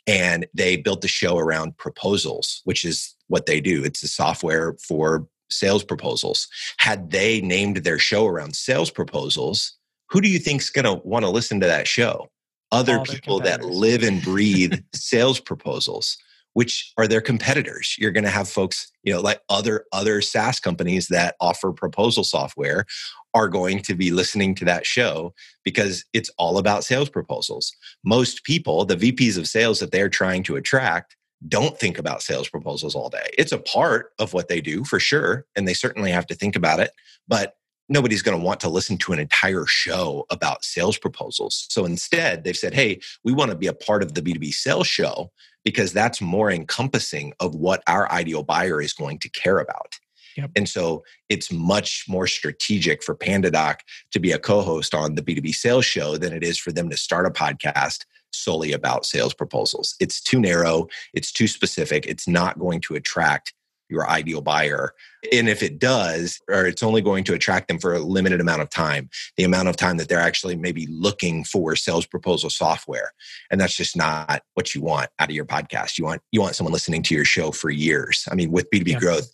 and 0.07 0.45
they 0.53 0.77
built 0.77 1.01
the 1.01 1.07
show 1.07 1.37
around 1.37 1.77
proposals, 1.77 2.61
which 2.63 2.83
is 2.83 3.15
what 3.27 3.45
they 3.45 3.61
do. 3.61 3.83
It's 3.83 4.03
a 4.03 4.07
software 4.07 4.75
for 4.87 5.27
sales 5.49 5.83
proposals. 5.83 6.47
Had 6.77 7.11
they 7.11 7.41
named 7.41 7.77
their 7.77 7.99
show 7.99 8.27
around 8.27 8.55
sales 8.55 8.89
proposals, 8.89 9.73
who 10.09 10.21
do 10.21 10.29
you 10.29 10.39
think's 10.39 10.69
going 10.69 10.85
to 10.85 11.05
want 11.05 11.23
to 11.23 11.29
listen 11.29 11.59
to 11.59 11.67
that 11.67 11.87
show? 11.87 12.29
Other 12.71 13.01
people 13.01 13.39
that 13.41 13.63
live 13.63 14.03
and 14.03 14.21
breathe 14.21 14.73
sales 14.95 15.39
proposals 15.39 16.17
which 16.53 16.93
are 16.97 17.07
their 17.07 17.21
competitors. 17.21 17.95
You're 17.97 18.11
going 18.11 18.23
to 18.23 18.29
have 18.29 18.49
folks, 18.49 18.91
you 19.03 19.13
know, 19.13 19.21
like 19.21 19.41
other 19.49 19.85
other 19.91 20.21
SaaS 20.21 20.59
companies 20.59 21.07
that 21.07 21.35
offer 21.39 21.71
proposal 21.71 22.23
software 22.23 22.85
are 23.33 23.47
going 23.47 23.81
to 23.81 23.95
be 23.95 24.11
listening 24.11 24.55
to 24.55 24.65
that 24.65 24.85
show 24.85 25.33
because 25.63 26.05
it's 26.13 26.29
all 26.37 26.57
about 26.57 26.83
sales 26.83 27.09
proposals. 27.09 27.73
Most 28.05 28.43
people, 28.43 28.85
the 28.85 28.95
VPs 28.95 29.37
of 29.37 29.47
sales 29.47 29.79
that 29.79 29.91
they're 29.91 30.09
trying 30.09 30.43
to 30.43 30.55
attract, 30.55 31.15
don't 31.47 31.77
think 31.77 31.97
about 31.97 32.21
sales 32.21 32.47
proposals 32.47 32.95
all 32.95 33.09
day. 33.09 33.29
It's 33.37 33.51
a 33.51 33.57
part 33.57 34.11
of 34.19 34.33
what 34.33 34.47
they 34.47 34.61
do 34.61 34.83
for 34.83 34.99
sure, 34.99 35.45
and 35.55 35.67
they 35.67 35.73
certainly 35.73 36.11
have 36.11 36.27
to 36.27 36.35
think 36.35 36.55
about 36.55 36.79
it, 36.79 36.91
but 37.27 37.55
nobody's 37.89 38.21
going 38.21 38.37
to 38.37 38.43
want 38.43 38.59
to 38.61 38.69
listen 38.69 38.97
to 38.97 39.11
an 39.11 39.19
entire 39.19 39.65
show 39.65 40.25
about 40.29 40.63
sales 40.63 40.97
proposals. 40.97 41.65
So 41.69 41.83
instead, 41.85 42.43
they've 42.43 42.55
said, 42.55 42.73
"Hey, 42.73 43.01
we 43.23 43.33
want 43.33 43.51
to 43.51 43.57
be 43.57 43.67
a 43.67 43.73
part 43.73 44.03
of 44.03 44.13
the 44.13 44.21
B2B 44.21 44.53
sales 44.53 44.87
show 44.87 45.31
because 45.63 45.93
that's 45.93 46.21
more 46.21 46.51
encompassing 46.51 47.33
of 47.39 47.55
what 47.55 47.83
our 47.87 48.11
ideal 48.11 48.43
buyer 48.43 48.81
is 48.81 48.93
going 48.93 49.19
to 49.19 49.29
care 49.29 49.59
about." 49.59 49.95
Yep. 50.37 50.51
And 50.55 50.67
so 50.67 51.03
it's 51.29 51.51
much 51.51 52.05
more 52.07 52.27
strategic 52.27 53.03
for 53.03 53.15
PandaDoc 53.15 53.77
to 54.11 54.19
be 54.19 54.31
a 54.31 54.39
co 54.39 54.61
host 54.61 54.95
on 54.95 55.15
the 55.15 55.21
B2B 55.21 55.53
sales 55.53 55.85
show 55.85 56.17
than 56.17 56.33
it 56.33 56.43
is 56.43 56.59
for 56.59 56.71
them 56.71 56.89
to 56.89 56.97
start 56.97 57.25
a 57.25 57.29
podcast 57.29 58.05
solely 58.31 58.71
about 58.71 59.05
sales 59.05 59.33
proposals. 59.33 59.95
It's 59.99 60.21
too 60.21 60.39
narrow, 60.39 60.87
it's 61.13 61.31
too 61.31 61.47
specific, 61.47 62.05
it's 62.07 62.27
not 62.27 62.59
going 62.59 62.81
to 62.81 62.95
attract 62.95 63.53
your 63.93 64.09
ideal 64.09 64.41
buyer. 64.41 64.93
And 65.31 65.47
if 65.47 65.63
it 65.63 65.79
does, 65.79 66.41
or 66.49 66.65
it's 66.65 66.83
only 66.83 67.01
going 67.01 67.23
to 67.25 67.33
attract 67.33 67.67
them 67.67 67.77
for 67.77 67.93
a 67.93 67.99
limited 67.99 68.41
amount 68.41 68.61
of 68.63 68.69
time, 68.69 69.09
the 69.37 69.43
amount 69.43 69.69
of 69.69 69.77
time 69.77 69.97
that 69.97 70.09
they're 70.09 70.19
actually 70.19 70.57
maybe 70.57 70.87
looking 70.89 71.43
for 71.43 71.75
sales 71.75 72.05
proposal 72.05 72.49
software. 72.49 73.13
And 73.51 73.61
that's 73.61 73.77
just 73.77 73.95
not 73.95 74.41
what 74.55 74.73
you 74.75 74.81
want 74.81 75.09
out 75.19 75.29
of 75.29 75.35
your 75.35 75.45
podcast. 75.45 75.97
You 75.97 76.05
want 76.05 76.21
you 76.31 76.41
want 76.41 76.55
someone 76.55 76.73
listening 76.73 77.03
to 77.03 77.15
your 77.15 77.23
show 77.23 77.51
for 77.51 77.69
years. 77.69 78.27
I 78.29 78.35
mean, 78.35 78.51
with 78.51 78.69
B2B 78.71 78.87
yeah. 78.87 78.99
growth, 78.99 79.29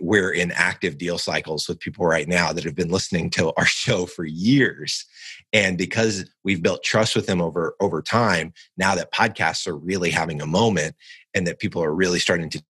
we're 0.00 0.30
in 0.30 0.52
active 0.52 0.98
deal 0.98 1.18
cycles 1.18 1.66
with 1.66 1.80
people 1.80 2.06
right 2.06 2.28
now 2.28 2.52
that 2.52 2.64
have 2.64 2.76
been 2.76 2.90
listening 2.90 3.30
to 3.30 3.52
our 3.56 3.66
show 3.66 4.06
for 4.06 4.24
years. 4.24 5.06
And 5.54 5.76
because 5.78 6.30
we've 6.44 6.62
built 6.62 6.84
trust 6.84 7.16
with 7.16 7.26
them 7.26 7.40
over 7.40 7.74
over 7.80 8.02
time, 8.02 8.52
now 8.76 8.94
that 8.94 9.12
podcasts 9.12 9.66
are 9.66 9.76
really 9.76 10.10
having 10.10 10.40
a 10.40 10.46
moment 10.46 10.94
and 11.34 11.46
that 11.46 11.58
people 11.58 11.82
are 11.82 11.94
really 11.94 12.18
starting 12.18 12.50
to 12.50 12.62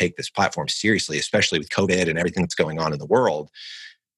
take 0.00 0.16
this 0.16 0.30
platform 0.30 0.68
seriously, 0.68 1.18
especially 1.18 1.58
with 1.58 1.70
COVID 1.70 2.08
and 2.08 2.18
everything 2.18 2.42
that's 2.42 2.54
going 2.54 2.78
on 2.78 2.92
in 2.92 2.98
the 2.98 3.06
world, 3.06 3.50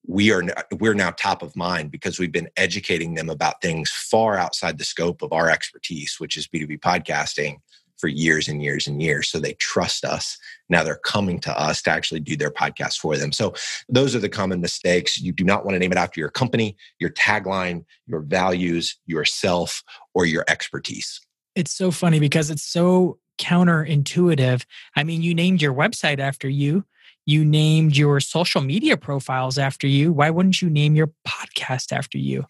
we 0.07 0.33
are 0.33 0.43
we're 0.79 0.95
now 0.95 1.13
top 1.13 1.43
of 1.43 1.55
mind 1.55 1.91
because 1.91 2.19
we've 2.19 2.33
been 2.33 2.51
educating 2.57 3.15
them 3.15 3.31
about 3.31 3.63
things 3.63 3.91
far 3.91 4.37
outside 4.37 4.79
the 4.79 4.85
scope 4.85 5.23
of 5.23 5.33
our 5.33 5.49
expertise, 5.49 6.17
which 6.19 6.37
is 6.37 6.49
B2B 6.49 6.81
podcasting, 6.81 7.59
for 8.03 8.09
years 8.09 8.49
and 8.49 8.61
years 8.63 8.89
and 8.89 9.01
years. 9.01 9.29
So 9.29 9.39
they 9.39 9.55
trust 9.55 10.05
us. 10.05 10.37
Now 10.69 10.83
they're 10.83 10.97
coming 10.97 11.39
to 11.41 11.57
us 11.57 11.81
to 11.83 11.91
actually 11.91 12.19
do 12.19 12.37
their 12.37 12.51
podcast 12.51 12.99
for 12.99 13.17
them. 13.17 13.31
So 13.31 13.55
those 13.89 14.17
are 14.17 14.19
the 14.19 14.29
common 14.29 14.61
mistakes. 14.61 15.21
You 15.21 15.31
do 15.33 15.45
not 15.45 15.65
want 15.65 15.77
to 15.77 15.79
name 15.79 15.93
it 15.93 15.99
after 15.99 16.19
your 16.19 16.29
company, 16.29 16.77
your 16.99 17.11
tagline, 17.11 17.85
your 18.09 18.21
values, 18.21 18.99
yourself, 19.07 19.85
or 20.15 20.27
your 20.27 20.45
expertise. 20.49 21.21
It's 21.55 21.73
so 21.73 21.93
funny 21.93 22.19
because 22.19 22.51
it's 22.51 22.65
so 22.65 23.19
counterintuitive. 23.43 24.65
I 24.97 25.03
mean, 25.03 25.23
you 25.23 25.35
named 25.35 25.61
your 25.61 25.75
website 25.75 26.21
after 26.21 26.49
you, 26.49 26.85
you 27.27 27.45
named 27.45 27.97
your 27.97 28.21
social 28.21 28.61
media 28.61 28.97
profiles 28.97 29.59
after 29.59 29.87
you. 29.87 30.13
Why 30.13 30.31
wouldn't 30.31 30.63
you 30.63 30.71
name 30.71 30.95
your 30.95 31.11
podcast 31.27 31.93
after 31.93 32.19
you? 32.19 32.47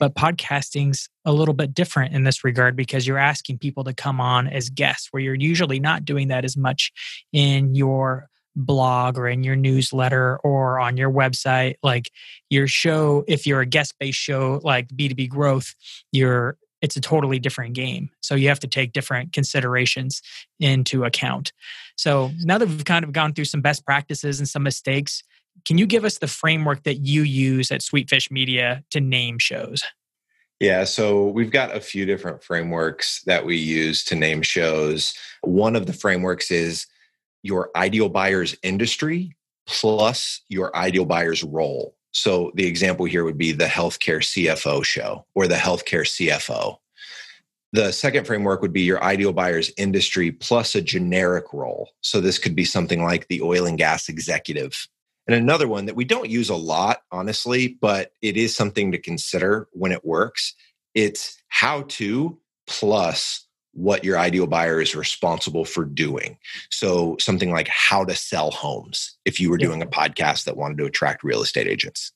But 0.00 0.14
podcasting's 0.14 1.08
a 1.24 1.32
little 1.32 1.54
bit 1.54 1.72
different 1.72 2.14
in 2.14 2.24
this 2.24 2.42
regard 2.42 2.74
because 2.74 3.06
you're 3.06 3.18
asking 3.18 3.58
people 3.58 3.84
to 3.84 3.94
come 3.94 4.20
on 4.20 4.48
as 4.48 4.70
guests, 4.70 5.08
where 5.12 5.22
you're 5.22 5.34
usually 5.34 5.78
not 5.78 6.04
doing 6.04 6.28
that 6.28 6.44
as 6.44 6.56
much 6.56 6.92
in 7.32 7.74
your 7.76 8.28
blog 8.56 9.18
or 9.18 9.28
in 9.28 9.42
your 9.42 9.56
newsletter 9.56 10.38
or 10.38 10.80
on 10.80 10.96
your 10.96 11.10
website. 11.10 11.76
Like 11.82 12.10
your 12.50 12.66
show, 12.66 13.24
if 13.26 13.46
you're 13.46 13.60
a 13.60 13.66
guest 13.66 13.94
based 13.98 14.18
show 14.18 14.60
like 14.62 14.88
B2B 14.88 15.28
growth, 15.28 15.74
you're 16.12 16.56
it's 16.84 16.96
a 16.96 17.00
totally 17.00 17.38
different 17.38 17.72
game. 17.72 18.10
So 18.20 18.34
you 18.34 18.48
have 18.48 18.60
to 18.60 18.68
take 18.68 18.92
different 18.92 19.32
considerations 19.32 20.20
into 20.60 21.04
account. 21.04 21.50
So 21.96 22.30
now 22.42 22.58
that 22.58 22.68
we've 22.68 22.84
kind 22.84 23.06
of 23.06 23.12
gone 23.12 23.32
through 23.32 23.46
some 23.46 23.62
best 23.62 23.86
practices 23.86 24.38
and 24.38 24.46
some 24.46 24.62
mistakes, 24.62 25.22
can 25.64 25.78
you 25.78 25.86
give 25.86 26.04
us 26.04 26.18
the 26.18 26.26
framework 26.26 26.82
that 26.82 26.96
you 26.96 27.22
use 27.22 27.72
at 27.72 27.80
Sweetfish 27.80 28.30
Media 28.30 28.84
to 28.90 29.00
name 29.00 29.38
shows? 29.38 29.82
Yeah, 30.60 30.84
so 30.84 31.28
we've 31.28 31.50
got 31.50 31.74
a 31.74 31.80
few 31.80 32.04
different 32.04 32.44
frameworks 32.44 33.22
that 33.22 33.46
we 33.46 33.56
use 33.56 34.04
to 34.04 34.14
name 34.14 34.42
shows. 34.42 35.14
One 35.40 35.76
of 35.76 35.86
the 35.86 35.94
frameworks 35.94 36.50
is 36.50 36.86
your 37.42 37.70
ideal 37.74 38.10
buyer's 38.10 38.54
industry 38.62 39.34
plus 39.66 40.42
your 40.50 40.76
ideal 40.76 41.06
buyer's 41.06 41.42
role. 41.42 41.96
So 42.14 42.52
the 42.54 42.66
example 42.66 43.06
here 43.06 43.24
would 43.24 43.36
be 43.36 43.52
the 43.52 43.66
healthcare 43.66 44.20
CFO 44.20 44.84
show 44.84 45.26
or 45.34 45.46
the 45.48 45.56
healthcare 45.56 46.06
CFO. 46.06 46.78
The 47.72 47.90
second 47.90 48.24
framework 48.24 48.62
would 48.62 48.72
be 48.72 48.82
your 48.82 49.02
ideal 49.02 49.32
buyer's 49.32 49.72
industry 49.76 50.30
plus 50.30 50.76
a 50.76 50.80
generic 50.80 51.52
role. 51.52 51.90
So 52.02 52.20
this 52.20 52.38
could 52.38 52.54
be 52.54 52.64
something 52.64 53.02
like 53.02 53.26
the 53.26 53.42
oil 53.42 53.66
and 53.66 53.76
gas 53.76 54.08
executive. 54.08 54.86
And 55.26 55.34
another 55.34 55.66
one 55.66 55.86
that 55.86 55.96
we 55.96 56.04
don't 56.04 56.30
use 56.30 56.50
a 56.50 56.56
lot, 56.56 57.02
honestly, 57.10 57.76
but 57.80 58.12
it 58.22 58.36
is 58.36 58.54
something 58.54 58.92
to 58.92 58.98
consider 58.98 59.66
when 59.72 59.90
it 59.90 60.04
works. 60.04 60.54
It's 60.94 61.42
how 61.48 61.82
to 61.88 62.38
plus 62.68 63.48
what 63.74 64.04
your 64.04 64.18
ideal 64.18 64.46
buyer 64.46 64.80
is 64.80 64.94
responsible 64.94 65.64
for 65.64 65.84
doing. 65.84 66.38
So, 66.70 67.16
something 67.20 67.50
like 67.50 67.68
how 67.68 68.04
to 68.04 68.14
sell 68.14 68.50
homes 68.50 69.16
if 69.24 69.40
you 69.40 69.50
were 69.50 69.58
doing 69.58 69.82
a 69.82 69.86
podcast 69.86 70.44
that 70.44 70.56
wanted 70.56 70.78
to 70.78 70.86
attract 70.86 71.24
real 71.24 71.42
estate 71.42 71.66
agents. 71.66 72.12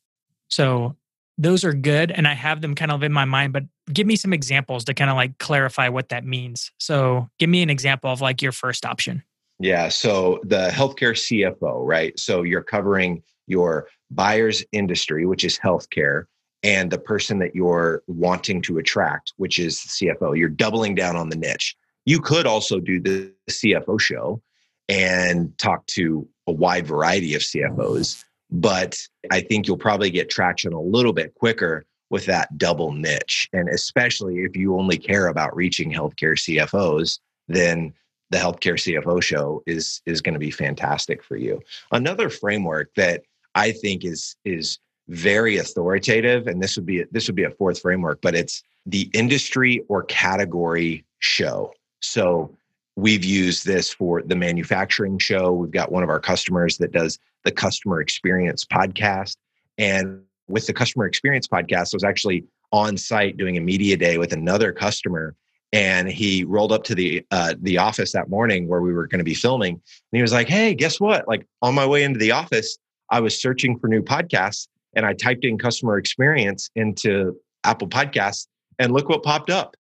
So, 0.49 0.97
those 1.37 1.65
are 1.65 1.73
good. 1.73 2.11
And 2.11 2.27
I 2.27 2.35
have 2.35 2.63
them 2.63 2.75
kind 2.75 2.91
of 2.91 3.03
in 3.03 3.13
my 3.13 3.25
mind, 3.25 3.53
but 3.53 3.65
give 3.93 4.07
me 4.07 4.17
some 4.17 4.33
examples 4.33 4.85
to 4.85 4.95
kind 4.95 5.11
of 5.11 5.17
like 5.17 5.39
clarify 5.39 5.89
what 5.89 6.09
that 6.09 6.25
means. 6.25 6.73
So, 6.79 7.29
give 7.39 7.51
me 7.51 7.63
an 7.63 7.71
example 7.71 8.11
of 8.11 8.21
like 8.21 8.41
your 8.41 8.53
first 8.53 8.87
option. 8.87 9.23
Yeah. 9.59 9.89
So, 9.89 10.41
the 10.45 10.69
healthcare 10.69 11.15
CFO, 11.15 11.85
right? 11.85 12.19
So, 12.19 12.43
you're 12.43 12.63
covering 12.63 13.23
your 13.49 13.89
buyer's 14.11 14.65
industry, 14.73 15.27
which 15.27 15.45
is 15.45 15.59
healthcare 15.59 16.25
and 16.63 16.91
the 16.91 16.99
person 16.99 17.39
that 17.39 17.55
you're 17.55 18.03
wanting 18.07 18.63
to 18.63 18.79
attract, 18.79 19.33
which 19.37 19.59
is 19.59 19.83
the 19.83 19.89
CFO. 19.89 20.37
You're 20.37 20.49
doubling 20.49 20.95
down 20.95 21.17
on 21.17 21.29
the 21.29 21.37
niche. 21.37 21.77
You 22.05 22.21
could 22.21 22.47
also 22.47 22.81
do 22.81 23.01
the 23.01 23.33
CFO 23.51 24.01
show 24.01 24.43
and 24.89 25.57
talk 25.59 25.87
to 25.89 26.27
a 26.47 26.53
wide 26.53 26.87
variety 26.87 27.35
of 27.35 27.43
CFOs, 27.43 28.25
but 28.51 28.97
I 29.31 29.41
think 29.41 29.67
you'll 29.67 29.77
probably 29.77 30.11
get 30.11 30.31
traction 30.31 30.73
a 30.73 30.81
little 30.81 31.13
bit 31.13 31.35
quicker 31.35 31.85
with 32.11 32.25
that 32.27 32.57
double 32.57 32.93
niche. 32.93 33.49
And 33.53 33.69
especially 33.69 34.39
if 34.39 34.57
you 34.57 34.79
only 34.79 34.97
care 34.97 35.27
about 35.29 35.55
reaching 35.55 35.93
healthcare 35.93 36.35
CFOs, 36.35 37.19
then 37.49 37.93
the 38.31 38.39
healthcare 38.39 38.75
CFO 38.75 39.23
show 39.23 39.63
is 39.67 40.03
is 40.07 40.21
going 40.21 40.35
to 40.35 40.39
be 40.39 40.51
fantastic 40.51 41.23
for 41.23 41.37
you. 41.37 41.61
Another 41.93 42.29
framework 42.29 42.91
that 42.97 43.23
I 43.55 43.73
think 43.73 44.05
is 44.05 44.37
is 44.45 44.79
very 45.09 45.57
authoritative 45.57 46.47
and 46.47 46.63
this 46.63 46.77
would 46.77 46.87
be 46.87 47.05
this 47.11 47.27
would 47.27 47.35
be 47.35 47.45
a 47.45 47.51
fourth 47.51 47.81
framework 47.81 48.21
but 48.21 48.35
it's 48.35 48.63
the 48.87 49.11
industry 49.13 49.83
or 49.89 50.03
category 50.05 51.05
show. 51.19 51.73
So 52.01 52.55
we've 52.97 53.25
used 53.25 53.67
this 53.67 53.93
for 53.93 54.23
the 54.23 54.35
manufacturing 54.35 55.19
show. 55.19 55.53
We've 55.53 55.71
got 55.71 55.93
one 55.93 56.03
of 56.03 56.09
our 56.09 56.21
customers 56.21 56.79
that 56.79 56.93
does 56.93 57.19
the 57.45 57.53
customer 57.53 58.01
experience 58.01 58.65
podcast. 58.65 59.37
And 59.77 60.23
with 60.49 60.67
the 60.67 60.73
customer 60.73 61.07
experience 61.07 61.47
podcast 61.47 61.93
i 61.93 61.97
was 61.97 62.05
actually 62.05 62.43
on 62.73 62.97
site 62.97 63.37
doing 63.37 63.59
a 63.59 63.61
media 63.61 63.97
day 63.99 64.17
with 64.17 64.33
another 64.33 64.73
customer 64.73 65.35
and 65.75 66.09
he 66.09 66.43
rolled 66.45 66.73
up 66.73 66.85
to 66.85 66.95
the 66.95 67.23
uh, 67.31 67.55
the 67.61 67.77
office 67.77 68.13
that 68.13 68.31
morning 68.31 68.67
where 68.67 68.81
we 68.81 68.95
were 68.95 69.07
going 69.07 69.19
to 69.19 69.25
be 69.25 69.35
filming 69.35 69.75
and 69.75 69.83
he 70.17 70.23
was 70.23 70.33
like 70.33 70.49
hey 70.49 70.75
guess 70.75 70.99
what? 70.99 71.29
Like 71.29 71.47
on 71.61 71.75
my 71.75 71.85
way 71.85 72.03
into 72.03 72.19
the 72.19 72.33
office 72.33 72.79
i 73.11 73.21
was 73.21 73.39
searching 73.41 73.79
for 73.79 73.89
new 73.89 74.03
podcasts 74.03 74.69
and 74.99 75.07
I 75.07 75.15
typed 75.15 75.45
in 75.45 75.59
customer 75.59 75.97
experience 75.97 76.71
into 76.75 77.37
Apple 77.63 77.87
Podcasts, 77.87 78.49
and 78.81 78.93
look 78.93 79.09
what 79.09 79.23
popped 79.23 79.49
up. 79.49 79.77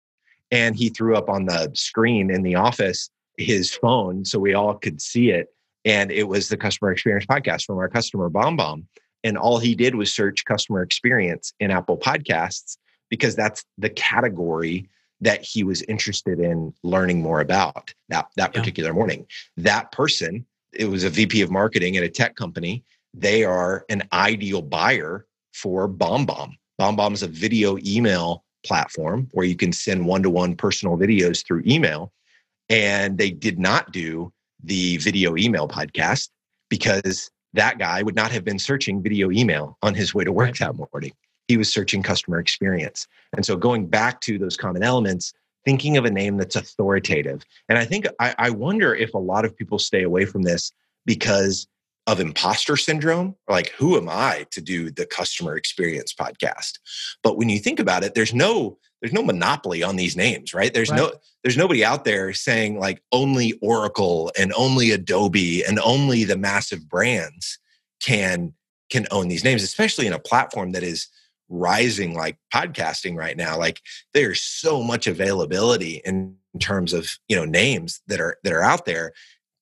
And 0.51 0.77
he 0.77 0.91
threw 0.91 1.17
up 1.17 1.31
on 1.31 1.47
the 1.47 1.71
screen 1.73 2.31
in 2.31 2.43
the 2.43 2.57
office 2.57 3.09
his 3.39 3.75
phone 3.75 4.27
so 4.27 4.39
we 4.39 4.53
all 4.53 4.75
could 4.75 5.01
see 5.01 5.31
it. 5.31 5.49
And 5.87 6.13
it 6.13 6.25
was 6.25 6.51
the 6.51 6.57
customer 6.59 6.93
experience 6.93 7.25
podcast 7.25 7.65
from 7.65 7.79
our 7.79 7.89
customer 7.89 8.29
BombBomb. 8.29 8.85
And 9.25 9.39
all 9.39 9.59
he 9.59 9.75
did 9.75 9.95
was 9.95 10.13
search 10.13 10.45
customer 10.45 10.83
experience 10.83 11.55
in 11.61 11.71
Apple 11.71 11.97
Podcasts 11.97 12.77
because 13.09 13.35
that's 13.35 13.65
the 13.79 13.91
category 13.91 14.87
that 15.23 15.43
he 15.43 15.65
was 15.65 15.81
interested 15.83 16.41
in 16.41 16.75
learning 16.83 17.23
more 17.23 17.41
about 17.41 17.95
that, 18.11 18.27
that 18.37 18.53
particular 18.53 18.91
yeah. 18.91 18.97
morning. 18.97 19.27
That 19.57 19.93
person, 19.93 20.45
it 20.75 20.91
was 20.91 21.05
a 21.05 21.11
VP 21.11 21.41
of 21.41 21.51
marketing 21.51 21.97
at 21.97 22.05
a 22.05 22.11
tech 22.11 22.37
company 22.37 22.85
they 23.17 23.45
are 23.45 23.85
an 23.89 24.03
ideal 24.13 24.63
buyer 24.63 25.27
for 25.55 25.89
BombBomb. 25.89 26.53
BombBomb 26.79 27.15
is 27.15 27.23
a 27.23 27.29
video 27.29 27.79
email 27.85 28.45
platform 28.65 29.29
where 29.33 29.47
you 29.47 29.57
can 29.57 29.73
send 29.73 30.07
one 30.07 30.23
to 30.23 30.31
one 30.31 30.55
personal 30.55 30.99
videos 30.99 31.45
through 31.45 31.63
email. 31.67 32.13
And 32.69 33.17
they 33.17 33.31
did 33.31 33.59
not 33.59 33.93
do 33.93 34.33
the 34.63 34.99
video 34.99 35.37
email 35.37 35.67
podcast 35.67 36.29
because 36.69 37.31
that 37.55 37.79
guy 37.79 38.03
would 38.03 38.17
not 38.17 38.31
have 38.33 38.45
been 38.45 38.59
searching 38.59 39.03
video 39.03 39.31
email 39.31 39.79
on 39.83 39.95
his 39.95 40.15
way 40.15 40.25
to 40.25 40.33
work 40.33 40.57
that 40.59 40.75
morning. 40.77 41.13
He 41.49 41.57
was 41.57 41.73
searching 41.73 42.03
customer 42.03 42.39
experience. 42.39 43.07
And 43.35 43.47
so 43.47 43.57
going 43.57 43.87
back 43.87 44.21
to 44.23 44.39
those 44.39 44.57
common 44.57 44.83
elements, 44.83 45.33
thinking 45.65 45.97
of 45.97 46.05
a 46.05 46.11
name 46.11 46.37
that's 46.37 46.57
authoritative. 46.57 47.45
And 47.69 47.79
I 47.79 47.85
think 47.85 48.07
I, 48.21 48.35
I 48.39 48.51
wonder 48.51 48.95
if 48.95 49.15
a 49.15 49.19
lot 49.19 49.45
of 49.45 49.57
people 49.57 49.79
stay 49.79 50.03
away 50.03 50.27
from 50.27 50.43
this 50.43 50.73
because 51.07 51.67
of 52.07 52.21
imposter 52.21 52.77
syndrome 52.77 53.35
like 53.49 53.71
who 53.71 53.97
am 53.97 54.09
i 54.09 54.47
to 54.51 54.61
do 54.61 54.91
the 54.91 55.07
customer 55.07 55.57
experience 55.57 56.15
podcast? 56.15 56.79
But 57.23 57.37
when 57.37 57.49
you 57.49 57.59
think 57.59 57.81
about 57.81 58.05
it 58.05 58.15
there's 58.15 58.35
no 58.35 58.79
there's 59.01 59.13
no 59.13 59.23
monopoly 59.23 59.83
on 59.83 59.97
these 59.97 60.17
names 60.17 60.55
right? 60.55 60.73
There's 60.73 60.91
right. 60.91 60.99
no 60.99 61.13
there's 61.43 61.57
nobody 61.57 61.85
out 61.85 62.05
there 62.05 62.33
saying 62.33 62.79
like 62.79 63.03
only 63.13 63.55
oracle 63.63 64.33
and 64.39 64.53
only 64.55 64.91
adobe 64.91 65.65
and 65.65 65.79
only 65.81 66.25
the 66.25 66.37
massive 66.37 66.89
brands 66.89 67.59
can 68.01 68.55
can 68.91 69.07
own 69.11 69.29
these 69.29 69.45
names 69.45 69.63
especially 69.63 70.07
in 70.07 70.13
a 70.13 70.19
platform 70.19 70.73
that 70.73 70.83
is 70.83 71.09
rising 71.49 72.15
like 72.15 72.39
podcasting 72.53 73.17
right 73.17 73.37
now. 73.37 73.59
Like 73.59 73.81
there's 74.15 74.43
so 74.43 74.83
much 74.83 75.07
availability 75.07 76.01
in 76.05 76.37
terms 76.61 76.93
of 76.93 77.19
you 77.29 77.37
know 77.37 77.45
names 77.45 78.01
that 78.09 78.21
are 78.21 78.37
that 78.43 78.53
are 78.53 78.63
out 78.63 78.87
there 78.87 79.13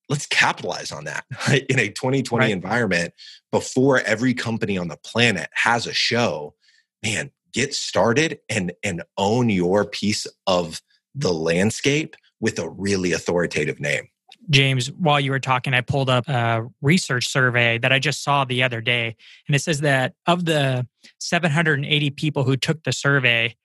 let's 0.08 0.26
capitalize 0.26 0.92
on 0.92 1.04
that 1.04 1.24
in 1.68 1.78
a 1.78 1.88
2020 1.88 2.44
right. 2.44 2.50
environment 2.50 3.14
before 3.50 4.00
every 4.00 4.34
company 4.34 4.76
on 4.78 4.88
the 4.88 4.96
planet 4.98 5.48
has 5.54 5.86
a 5.86 5.92
show 5.92 6.54
man 7.02 7.30
get 7.52 7.74
started 7.74 8.38
and 8.48 8.72
and 8.82 9.02
own 9.16 9.48
your 9.48 9.84
piece 9.84 10.26
of 10.46 10.80
the 11.14 11.32
landscape 11.32 12.16
with 12.40 12.58
a 12.58 12.68
really 12.68 13.12
authoritative 13.12 13.80
name 13.80 14.08
James, 14.50 14.92
while 14.92 15.20
you 15.20 15.30
were 15.30 15.40
talking, 15.40 15.72
I 15.72 15.80
pulled 15.80 16.10
up 16.10 16.28
a 16.28 16.66
research 16.82 17.28
survey 17.28 17.78
that 17.78 17.92
I 17.92 17.98
just 17.98 18.22
saw 18.22 18.44
the 18.44 18.62
other 18.62 18.82
day. 18.82 19.16
And 19.48 19.56
it 19.56 19.60
says 19.60 19.80
that 19.80 20.12
of 20.26 20.44
the 20.44 20.86
780 21.18 22.10
people 22.10 22.44
who 22.44 22.56
took 22.56 22.82
the 22.82 22.92
survey, 22.92 23.56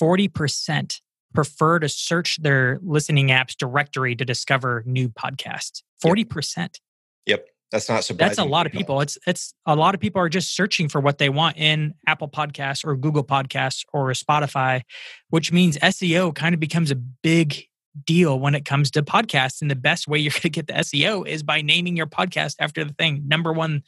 40% 0.00 1.00
prefer 1.34 1.78
to 1.78 1.88
search 1.88 2.40
their 2.42 2.80
listening 2.82 3.28
apps 3.28 3.56
directory 3.56 4.16
to 4.16 4.24
discover 4.24 4.82
new 4.86 5.08
podcasts. 5.08 5.82
40%. 6.04 6.56
Yep. 6.56 6.78
yep. 7.26 7.46
That's 7.70 7.88
not 7.88 8.04
surprising. 8.04 8.28
That's 8.28 8.38
a 8.38 8.44
lot 8.44 8.66
of 8.66 8.72
people. 8.72 9.00
It's 9.00 9.18
it's 9.26 9.52
a 9.66 9.74
lot 9.74 9.96
of 9.96 10.00
people 10.00 10.20
are 10.20 10.28
just 10.28 10.54
searching 10.54 10.88
for 10.88 11.00
what 11.00 11.18
they 11.18 11.28
want 11.28 11.56
in 11.56 11.94
Apple 12.06 12.28
Podcasts 12.28 12.84
or 12.84 12.94
Google 12.94 13.24
Podcasts 13.24 13.84
or 13.92 14.12
Spotify, 14.12 14.82
which 15.30 15.50
means 15.50 15.76
SEO 15.78 16.32
kind 16.32 16.54
of 16.54 16.60
becomes 16.60 16.92
a 16.92 16.94
big 16.94 17.64
deal 18.04 18.38
when 18.38 18.54
it 18.54 18.64
comes 18.64 18.92
to 18.92 19.02
podcasts. 19.02 19.60
And 19.60 19.68
the 19.68 19.76
best 19.76 20.06
way 20.06 20.20
you're 20.20 20.30
going 20.30 20.42
to 20.42 20.50
get 20.50 20.68
the 20.68 20.74
SEO 20.74 21.26
is 21.26 21.42
by 21.42 21.62
naming 21.62 21.96
your 21.96 22.06
podcast 22.06 22.54
after 22.60 22.84
the 22.84 22.92
thing. 22.92 23.22
Number 23.26 23.52
one 23.52 23.82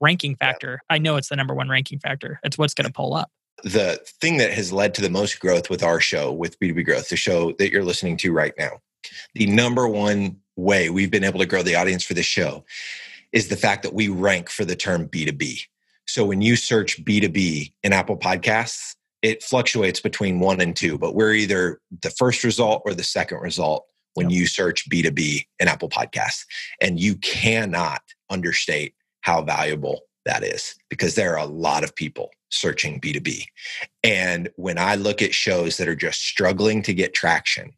ranking 0.00 0.36
factor. 0.36 0.80
I 0.90 0.98
know 0.98 1.16
it's 1.16 1.28
the 1.28 1.36
number 1.36 1.54
one 1.54 1.70
ranking 1.70 2.00
factor. 2.00 2.38
It's 2.42 2.58
what's 2.58 2.74
going 2.74 2.86
to 2.86 2.92
pull 2.92 3.14
up. 3.14 3.30
The 3.64 3.98
thing 4.20 4.38
that 4.38 4.52
has 4.52 4.74
led 4.74 4.94
to 4.96 5.00
the 5.00 5.10
most 5.10 5.40
growth 5.40 5.70
with 5.70 5.82
our 5.82 6.00
show, 6.00 6.32
with 6.32 6.58
B2B 6.58 6.84
Growth, 6.84 7.08
the 7.08 7.16
show 7.16 7.52
that 7.52 7.70
you're 7.70 7.84
listening 7.84 8.16
to 8.18 8.32
right 8.32 8.52
now, 8.58 8.80
the 9.34 9.46
number 9.46 9.86
one 9.88 10.36
way 10.56 10.90
we've 10.90 11.10
been 11.10 11.24
able 11.24 11.38
to 11.38 11.46
grow 11.46 11.62
the 11.62 11.76
audience 11.76 12.04
for 12.04 12.14
this 12.14 12.26
show 12.26 12.64
is 13.32 13.48
the 13.48 13.56
fact 13.56 13.82
that 13.82 13.94
we 13.94 14.08
rank 14.08 14.50
for 14.50 14.64
the 14.64 14.76
term 14.76 15.08
B2B. 15.08 15.62
So 16.06 16.24
when 16.24 16.42
you 16.42 16.56
search 16.56 17.02
B2B 17.04 17.72
in 17.82 17.92
Apple 17.92 18.16
Podcasts, 18.16 18.96
it 19.22 19.42
fluctuates 19.42 20.00
between 20.00 20.40
one 20.40 20.60
and 20.60 20.76
two, 20.76 20.98
but 20.98 21.14
we're 21.14 21.32
either 21.32 21.80
the 22.02 22.10
first 22.10 22.44
result 22.44 22.82
or 22.84 22.92
the 22.92 23.04
second 23.04 23.38
result 23.38 23.86
when 24.14 24.28
yep. 24.28 24.40
you 24.40 24.46
search 24.46 24.88
B2B 24.90 25.46
in 25.60 25.68
Apple 25.68 25.88
Podcasts. 25.88 26.44
And 26.80 27.00
you 27.00 27.16
cannot 27.16 28.02
understate 28.28 28.94
how 29.22 29.42
valuable 29.42 30.00
that 30.24 30.44
is 30.44 30.74
because 30.90 31.14
there 31.14 31.32
are 31.32 31.44
a 31.44 31.50
lot 31.50 31.84
of 31.84 31.94
people 31.94 32.30
searching 32.50 33.00
B2B. 33.00 33.44
And 34.04 34.50
when 34.56 34.78
I 34.78 34.96
look 34.96 35.22
at 35.22 35.34
shows 35.34 35.76
that 35.76 35.88
are 35.88 35.96
just 35.96 36.20
struggling 36.20 36.82
to 36.82 36.92
get 36.92 37.14
traction, 37.14 37.72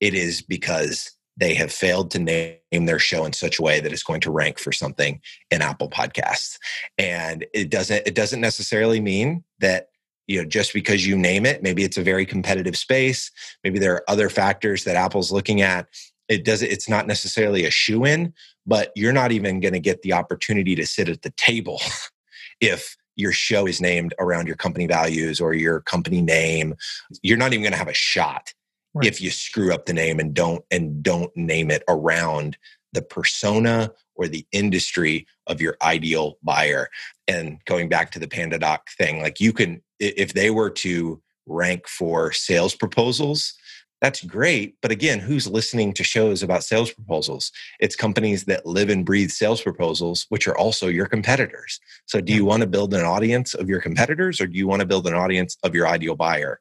it 0.00 0.14
is 0.14 0.42
because 0.42 1.12
they 1.36 1.54
have 1.54 1.72
failed 1.72 2.10
to 2.12 2.18
name 2.18 2.86
their 2.86 2.98
show 2.98 3.24
in 3.24 3.32
such 3.32 3.58
a 3.58 3.62
way 3.62 3.80
that 3.80 3.92
it's 3.92 4.02
going 4.02 4.20
to 4.22 4.30
rank 4.30 4.58
for 4.58 4.72
something 4.72 5.20
in 5.50 5.62
Apple 5.62 5.90
Podcasts. 5.90 6.58
And 6.98 7.46
it 7.52 7.70
doesn't 7.70 8.06
it 8.06 8.14
doesn't 8.14 8.40
necessarily 8.40 9.00
mean 9.00 9.44
that 9.60 9.88
you 10.26 10.40
know 10.40 10.48
just 10.48 10.72
because 10.72 11.06
you 11.06 11.16
name 11.16 11.46
it 11.46 11.62
maybe 11.62 11.84
it's 11.84 11.96
a 11.96 12.02
very 12.02 12.26
competitive 12.26 12.76
space 12.76 13.30
maybe 13.62 13.78
there 13.78 13.94
are 13.94 14.10
other 14.10 14.28
factors 14.28 14.84
that 14.84 14.96
apple's 14.96 15.32
looking 15.32 15.62
at 15.62 15.86
it 16.28 16.44
does 16.44 16.62
it's 16.62 16.88
not 16.88 17.06
necessarily 17.06 17.64
a 17.64 17.70
shoe 17.70 18.04
in 18.04 18.32
but 18.66 18.90
you're 18.96 19.12
not 19.12 19.32
even 19.32 19.60
going 19.60 19.72
to 19.72 19.80
get 19.80 20.02
the 20.02 20.12
opportunity 20.12 20.74
to 20.74 20.86
sit 20.86 21.08
at 21.08 21.22
the 21.22 21.32
table 21.36 21.80
if 22.60 22.96
your 23.14 23.32
show 23.32 23.66
is 23.66 23.80
named 23.80 24.14
around 24.18 24.46
your 24.46 24.56
company 24.56 24.86
values 24.86 25.40
or 25.40 25.54
your 25.54 25.80
company 25.80 26.20
name 26.20 26.74
you're 27.22 27.38
not 27.38 27.52
even 27.52 27.62
going 27.62 27.72
to 27.72 27.78
have 27.78 27.88
a 27.88 27.94
shot 27.94 28.52
right. 28.96 29.06
if 29.06 29.20
you 29.20 29.30
screw 29.30 29.72
up 29.72 29.86
the 29.86 29.92
name 29.92 30.18
and 30.18 30.34
don't 30.34 30.64
and 30.70 31.02
don't 31.02 31.34
name 31.36 31.70
it 31.70 31.82
around 31.88 32.56
the 32.92 33.02
persona 33.02 33.92
or 34.14 34.26
the 34.26 34.46
industry 34.52 35.26
of 35.46 35.60
your 35.60 35.76
ideal 35.82 36.38
buyer. 36.42 36.88
And 37.28 37.58
going 37.66 37.88
back 37.88 38.10
to 38.12 38.18
the 38.18 38.26
pandadoc 38.26 38.88
thing 38.96 39.20
like 39.20 39.40
you 39.40 39.52
can 39.52 39.82
if 40.00 40.32
they 40.32 40.50
were 40.50 40.70
to 40.70 41.22
rank 41.46 41.86
for 41.86 42.32
sales 42.32 42.74
proposals 42.74 43.54
that's 44.02 44.22
great 44.24 44.74
but 44.82 44.90
again 44.90 45.18
who's 45.18 45.46
listening 45.46 45.92
to 45.94 46.04
shows 46.04 46.42
about 46.42 46.64
sales 46.64 46.92
proposals? 46.92 47.50
It's 47.80 47.96
companies 47.96 48.44
that 48.44 48.66
live 48.66 48.90
and 48.90 49.06
breathe 49.06 49.30
sales 49.30 49.62
proposals 49.62 50.26
which 50.28 50.46
are 50.46 50.56
also 50.56 50.88
your 50.88 51.06
competitors. 51.06 51.80
So 52.06 52.20
do 52.20 52.32
you 52.32 52.44
want 52.44 52.62
to 52.62 52.66
build 52.66 52.92
an 52.94 53.04
audience 53.04 53.54
of 53.54 53.68
your 53.68 53.80
competitors 53.80 54.40
or 54.40 54.46
do 54.46 54.58
you 54.58 54.66
want 54.66 54.80
to 54.80 54.86
build 54.86 55.06
an 55.06 55.14
audience 55.14 55.56
of 55.62 55.74
your 55.74 55.86
ideal 55.86 56.16
buyer 56.16 56.60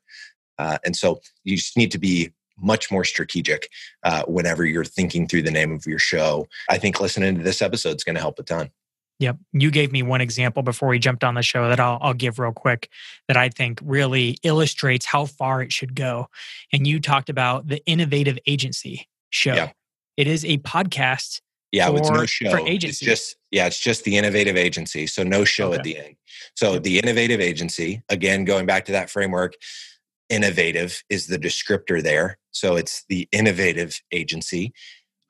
uh, 0.58 0.78
and 0.86 0.96
so 0.96 1.20
you 1.44 1.58
just 1.58 1.78
need 1.78 1.91
to 1.91 2.00
be 2.00 2.32
much 2.58 2.89
more 2.89 3.04
strategic 3.04 3.70
uh, 4.04 4.24
whenever 4.28 4.65
you're 4.65 4.86
thinking 4.86 5.28
through 5.28 5.41
the 5.41 5.52
name 5.52 5.72
of 5.72 5.86
your 5.86 6.00
show 6.00 6.48
i 6.70 6.78
think 6.78 7.00
listening 7.02 7.36
to 7.36 7.44
this 7.44 7.62
episode 7.62 7.96
is 7.96 8.04
going 8.04 8.15
to 8.15 8.22
help 8.22 8.39
a 8.39 8.44
ton 8.44 8.70
Yep. 9.20 9.38
You 9.54 9.72
gave 9.72 9.91
me 9.91 10.04
one 10.04 10.22
example 10.22 10.62
before 10.62 10.89
we 10.89 11.00
jumped 11.00 11.24
on 11.24 11.36
the 11.36 11.41
show 11.41 11.70
that 11.70 11.80
I'll, 11.80 11.98
I'll 12.02 12.13
give 12.13 12.38
real 12.38 12.52
quick 12.52 12.89
that 13.28 13.38
I 13.38 13.50
think 13.50 13.80
really 13.84 14.38
illustrates 14.44 15.06
how 15.06 15.26
far 15.26 15.62
it 15.62 15.72
should 15.72 15.96
go. 15.96 16.28
And 16.74 16.86
you 16.86 17.00
talked 17.00 17.30
about 17.30 17.68
the 17.68 17.84
Innovative 17.86 18.38
Agency 18.46 19.08
show. 19.30 19.54
Yeah. 19.54 19.72
It 20.18 20.28
is 20.28 20.44
a 20.46 20.58
podcast. 20.60 21.41
Yeah, 21.72 21.89
for, 21.89 21.98
it's 21.98 22.10
no 22.10 22.26
show. 22.26 22.52
For. 22.52 22.60
It's 22.65 23.00
just 23.00 23.36
yeah, 23.52 23.68
it's 23.68 23.80
just 23.80 24.04
the 24.04 24.18
Innovative 24.18 24.56
Agency. 24.56 25.08
So 25.08 25.24
no 25.24 25.44
show 25.44 25.70
okay. 25.70 25.78
at 25.78 25.84
the 25.84 25.98
end. 25.98 26.15
So 26.56 26.80
the 26.80 27.00
Innovative 27.00 27.41
Agency, 27.41 28.02
again, 28.10 28.46
going 28.46 28.65
back 28.65 28.86
to 28.86 28.91
that 28.94 29.10
framework, 29.10 29.56
innovative 30.30 31.04
is 31.10 31.28
the 31.28 31.38
descriptor 31.38 32.02
there. 32.02 32.38
So 32.52 32.76
it's 32.76 33.06
the 33.10 33.28
Innovative 33.32 34.02
Agency. 34.12 34.74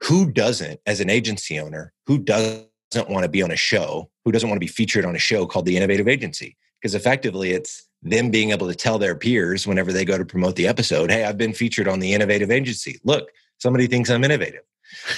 Who 0.04 0.32
doesn't, 0.32 0.80
as 0.86 1.00
an 1.00 1.10
agency 1.10 1.60
owner, 1.60 1.94
who 2.06 2.20
does 2.20 2.66
doesn't 2.92 3.10
want 3.10 3.24
to 3.24 3.30
be 3.30 3.42
on 3.42 3.52
a 3.52 3.56
show, 3.56 4.10
who 4.24 4.32
doesn't 4.32 4.48
want 4.48 4.58
to 4.58 4.66
be 4.66 4.72
featured 4.72 5.06
on 5.06 5.16
a 5.16 5.20
show 5.20 5.46
called 5.46 5.66
the 5.66 5.76
Innovative 5.76 6.08
Agency? 6.08 6.56
Because 6.80 6.96
effectively, 6.96 7.52
it's 7.52 7.88
them 8.04 8.30
being 8.30 8.52
able 8.52 8.68
to 8.68 8.76
tell 8.76 9.00
their 9.00 9.16
peers 9.16 9.66
whenever 9.66 9.92
they 9.92 10.06
go 10.06 10.18
to 10.18 10.26
promote 10.26 10.56
the 10.56 10.68
episode, 10.68 11.12
"Hey, 11.12 11.24
I've 11.24 11.38
been 11.38 11.54
featured 11.54 11.88
on 11.88 12.00
the 12.00 12.14
Innovative 12.14 12.52
Agency. 12.52 13.00
Look, 13.04 13.30
somebody 13.58 13.88
thinks 13.88 14.10
I'm 14.10 14.24
innovative." 14.24 14.62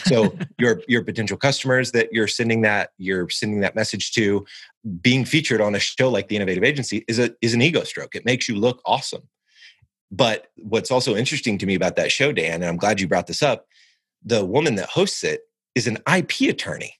So 0.05 0.35
your 0.57 0.81
your 0.87 1.03
potential 1.03 1.37
customers 1.37 1.91
that 1.91 2.13
you're 2.13 2.27
sending 2.27 2.61
that 2.61 2.91
you're 2.97 3.29
sending 3.29 3.59
that 3.61 3.75
message 3.75 4.13
to, 4.13 4.45
being 5.01 5.25
featured 5.25 5.61
on 5.61 5.75
a 5.75 5.79
show 5.79 6.09
like 6.09 6.29
the 6.29 6.37
Innovative 6.37 6.63
Agency 6.63 7.03
is 7.07 7.19
a 7.19 7.31
is 7.41 7.53
an 7.53 7.61
ego 7.61 7.83
stroke. 7.83 8.15
It 8.15 8.25
makes 8.25 8.47
you 8.47 8.55
look 8.55 8.81
awesome. 8.85 9.27
But 10.11 10.47
what's 10.57 10.91
also 10.91 11.15
interesting 11.15 11.57
to 11.57 11.65
me 11.65 11.75
about 11.75 11.95
that 11.97 12.11
show, 12.11 12.31
Dan, 12.31 12.55
and 12.55 12.65
I'm 12.65 12.77
glad 12.77 12.99
you 12.99 13.07
brought 13.07 13.27
this 13.27 13.43
up, 13.43 13.67
the 14.23 14.45
woman 14.45 14.75
that 14.75 14.89
hosts 14.89 15.23
it 15.23 15.41
is 15.75 15.87
an 15.87 15.97
IP 16.11 16.49
attorney. 16.49 16.93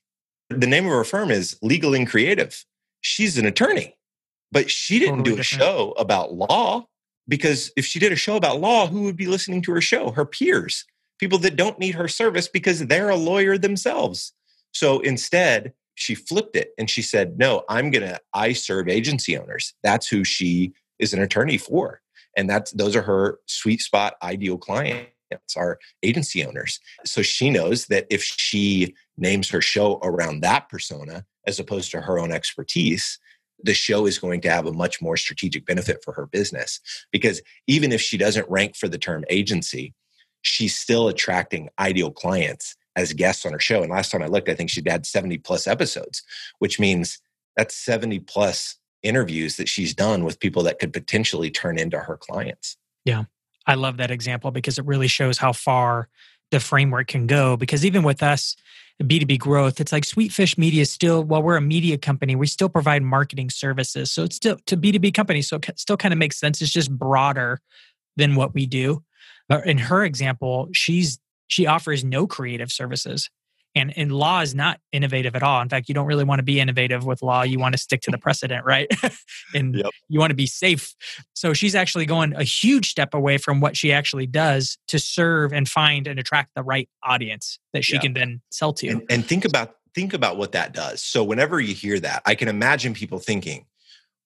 The 0.50 0.66
name 0.66 0.86
of 0.86 0.92
her 0.92 1.04
firm 1.04 1.30
is 1.30 1.58
Legal 1.62 1.94
and 1.94 2.08
Creative. 2.08 2.64
She's 3.00 3.38
an 3.38 3.46
attorney, 3.46 3.96
but 4.52 4.70
she 4.70 4.98
didn't 4.98 5.18
totally 5.18 5.36
do 5.36 5.40
a 5.40 5.42
different. 5.42 5.62
show 5.62 5.94
about 5.98 6.32
law 6.32 6.86
because 7.28 7.70
if 7.76 7.84
she 7.84 7.98
did 7.98 8.12
a 8.12 8.16
show 8.16 8.36
about 8.36 8.60
law, 8.60 8.86
who 8.86 9.02
would 9.02 9.16
be 9.16 9.26
listening 9.26 9.62
to 9.62 9.72
her 9.72 9.80
show? 9.80 10.10
Her 10.10 10.24
peers, 10.24 10.84
people 11.18 11.38
that 11.40 11.56
don't 11.56 11.78
need 11.78 11.94
her 11.94 12.08
service 12.08 12.48
because 12.48 12.86
they're 12.86 13.10
a 13.10 13.16
lawyer 13.16 13.58
themselves. 13.58 14.32
So 14.72 15.00
instead, 15.00 15.74
she 15.94 16.14
flipped 16.14 16.56
it 16.56 16.70
and 16.78 16.88
she 16.88 17.02
said, 17.02 17.38
No, 17.38 17.64
I'm 17.68 17.90
going 17.90 18.06
to, 18.06 18.20
I 18.32 18.52
serve 18.52 18.88
agency 18.88 19.36
owners. 19.36 19.74
That's 19.82 20.08
who 20.08 20.24
she 20.24 20.72
is 20.98 21.12
an 21.12 21.20
attorney 21.20 21.58
for. 21.58 22.00
And 22.38 22.48
that's, 22.48 22.70
those 22.70 22.94
are 22.94 23.02
her 23.02 23.40
sweet 23.46 23.80
spot 23.80 24.14
ideal 24.22 24.56
clients 24.56 25.10
are 25.56 25.78
agency 26.02 26.46
owners. 26.46 26.78
So 27.04 27.20
she 27.20 27.50
knows 27.50 27.86
that 27.86 28.06
if 28.10 28.22
she 28.22 28.94
names 29.18 29.50
her 29.50 29.60
show 29.60 29.98
around 30.02 30.40
that 30.40 30.68
persona 30.68 31.26
as 31.46 31.58
opposed 31.58 31.90
to 31.90 32.00
her 32.00 32.18
own 32.18 32.30
expertise, 32.32 33.18
the 33.62 33.74
show 33.74 34.06
is 34.06 34.20
going 34.20 34.40
to 34.42 34.50
have 34.50 34.66
a 34.66 34.72
much 34.72 35.02
more 35.02 35.16
strategic 35.16 35.66
benefit 35.66 35.98
for 36.04 36.14
her 36.14 36.26
business. 36.26 36.80
Because 37.10 37.42
even 37.66 37.90
if 37.90 38.00
she 38.00 38.16
doesn't 38.16 38.48
rank 38.48 38.76
for 38.76 38.88
the 38.88 38.98
term 38.98 39.24
agency, 39.28 39.92
she's 40.42 40.78
still 40.78 41.08
attracting 41.08 41.68
ideal 41.80 42.12
clients 42.12 42.76
as 42.94 43.12
guests 43.12 43.44
on 43.44 43.52
her 43.52 43.58
show. 43.58 43.82
And 43.82 43.90
last 43.90 44.12
time 44.12 44.22
I 44.22 44.26
looked, 44.26 44.48
I 44.48 44.54
think 44.54 44.70
she'd 44.70 44.88
had 44.88 45.06
70 45.06 45.38
plus 45.38 45.66
episodes, 45.66 46.22
which 46.60 46.78
means 46.78 47.20
that's 47.56 47.74
70 47.74 48.20
plus 48.20 48.77
interviews 49.02 49.56
that 49.56 49.68
she's 49.68 49.94
done 49.94 50.24
with 50.24 50.40
people 50.40 50.62
that 50.64 50.78
could 50.78 50.92
potentially 50.92 51.50
turn 51.50 51.78
into 51.78 51.98
her 51.98 52.16
clients. 52.16 52.76
Yeah. 53.04 53.24
I 53.66 53.74
love 53.74 53.98
that 53.98 54.10
example 54.10 54.50
because 54.50 54.78
it 54.78 54.86
really 54.86 55.08
shows 55.08 55.38
how 55.38 55.52
far 55.52 56.08
the 56.50 56.60
framework 56.60 57.08
can 57.08 57.26
go. 57.26 57.56
Because 57.56 57.84
even 57.84 58.02
with 58.02 58.22
us, 58.22 58.56
B2B 59.02 59.38
growth, 59.38 59.80
it's 59.80 59.92
like 59.92 60.04
Sweetfish 60.04 60.58
Media 60.58 60.84
still, 60.84 61.22
while 61.22 61.42
we're 61.42 61.56
a 61.56 61.60
media 61.60 61.98
company, 61.98 62.34
we 62.34 62.46
still 62.46 62.68
provide 62.68 63.02
marketing 63.02 63.50
services. 63.50 64.10
So 64.10 64.24
it's 64.24 64.36
still 64.36 64.56
to 64.66 64.76
B2B 64.76 65.14
companies. 65.14 65.48
So 65.48 65.56
it 65.56 65.78
still 65.78 65.96
kind 65.96 66.12
of 66.12 66.18
makes 66.18 66.38
sense. 66.38 66.60
It's 66.60 66.72
just 66.72 66.90
broader 66.90 67.60
than 68.16 68.34
what 68.34 68.54
we 68.54 68.66
do. 68.66 69.04
But 69.48 69.66
in 69.66 69.78
her 69.78 70.04
example, 70.04 70.68
she's 70.72 71.18
she 71.46 71.66
offers 71.66 72.04
no 72.04 72.26
creative 72.26 72.70
services. 72.70 73.30
And, 73.74 73.96
and 73.96 74.10
law 74.10 74.40
is 74.40 74.54
not 74.54 74.80
innovative 74.92 75.36
at 75.36 75.42
all. 75.42 75.60
In 75.60 75.68
fact, 75.68 75.88
you 75.88 75.94
don't 75.94 76.06
really 76.06 76.24
want 76.24 76.40
to 76.40 76.42
be 76.42 76.58
innovative 76.58 77.04
with 77.06 77.22
law. 77.22 77.42
You 77.42 77.58
want 77.58 77.74
to 77.74 77.78
stick 77.78 78.00
to 78.02 78.10
the 78.10 78.18
precedent, 78.18 78.64
right? 78.64 78.88
and 79.54 79.76
yep. 79.76 79.90
you 80.08 80.18
want 80.18 80.30
to 80.30 80.36
be 80.36 80.46
safe. 80.46 80.94
So 81.34 81.52
she's 81.52 81.74
actually 81.74 82.06
going 82.06 82.34
a 82.34 82.42
huge 82.42 82.90
step 82.90 83.14
away 83.14 83.38
from 83.38 83.60
what 83.60 83.76
she 83.76 83.92
actually 83.92 84.26
does 84.26 84.78
to 84.88 84.98
serve 84.98 85.52
and 85.52 85.68
find 85.68 86.06
and 86.06 86.18
attract 86.18 86.54
the 86.56 86.62
right 86.62 86.88
audience 87.04 87.58
that 87.72 87.84
she 87.84 87.94
yeah. 87.94 88.00
can 88.00 88.14
then 88.14 88.40
sell 88.50 88.72
to. 88.74 88.88
And, 88.88 89.02
and 89.10 89.24
think 89.24 89.44
about 89.44 89.76
think 89.94 90.14
about 90.14 90.36
what 90.36 90.52
that 90.52 90.72
does. 90.72 91.02
So 91.02 91.24
whenever 91.24 91.60
you 91.60 91.74
hear 91.74 91.98
that, 92.00 92.22
I 92.24 92.34
can 92.34 92.48
imagine 92.48 92.94
people 92.94 93.18
thinking, 93.18 93.66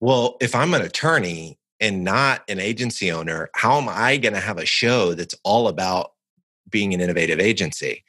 well, 0.01 0.37
if 0.41 0.55
I'm 0.55 0.75
an 0.75 0.83
attorney 0.83 1.59
and 1.81 2.05
not 2.05 2.43
an 2.49 2.61
agency 2.61 3.11
owner, 3.11 3.49
how 3.55 3.79
am 3.79 3.89
I 3.89 4.17
going 4.17 4.35
to 4.35 4.41
have 4.41 4.59
a 4.59 4.67
show 4.67 5.15
that's 5.15 5.35
all 5.45 5.69
about 5.69 6.13
being 6.73 6.93
an 6.93 7.01
innovative 7.01 7.39
agency? 7.39 8.05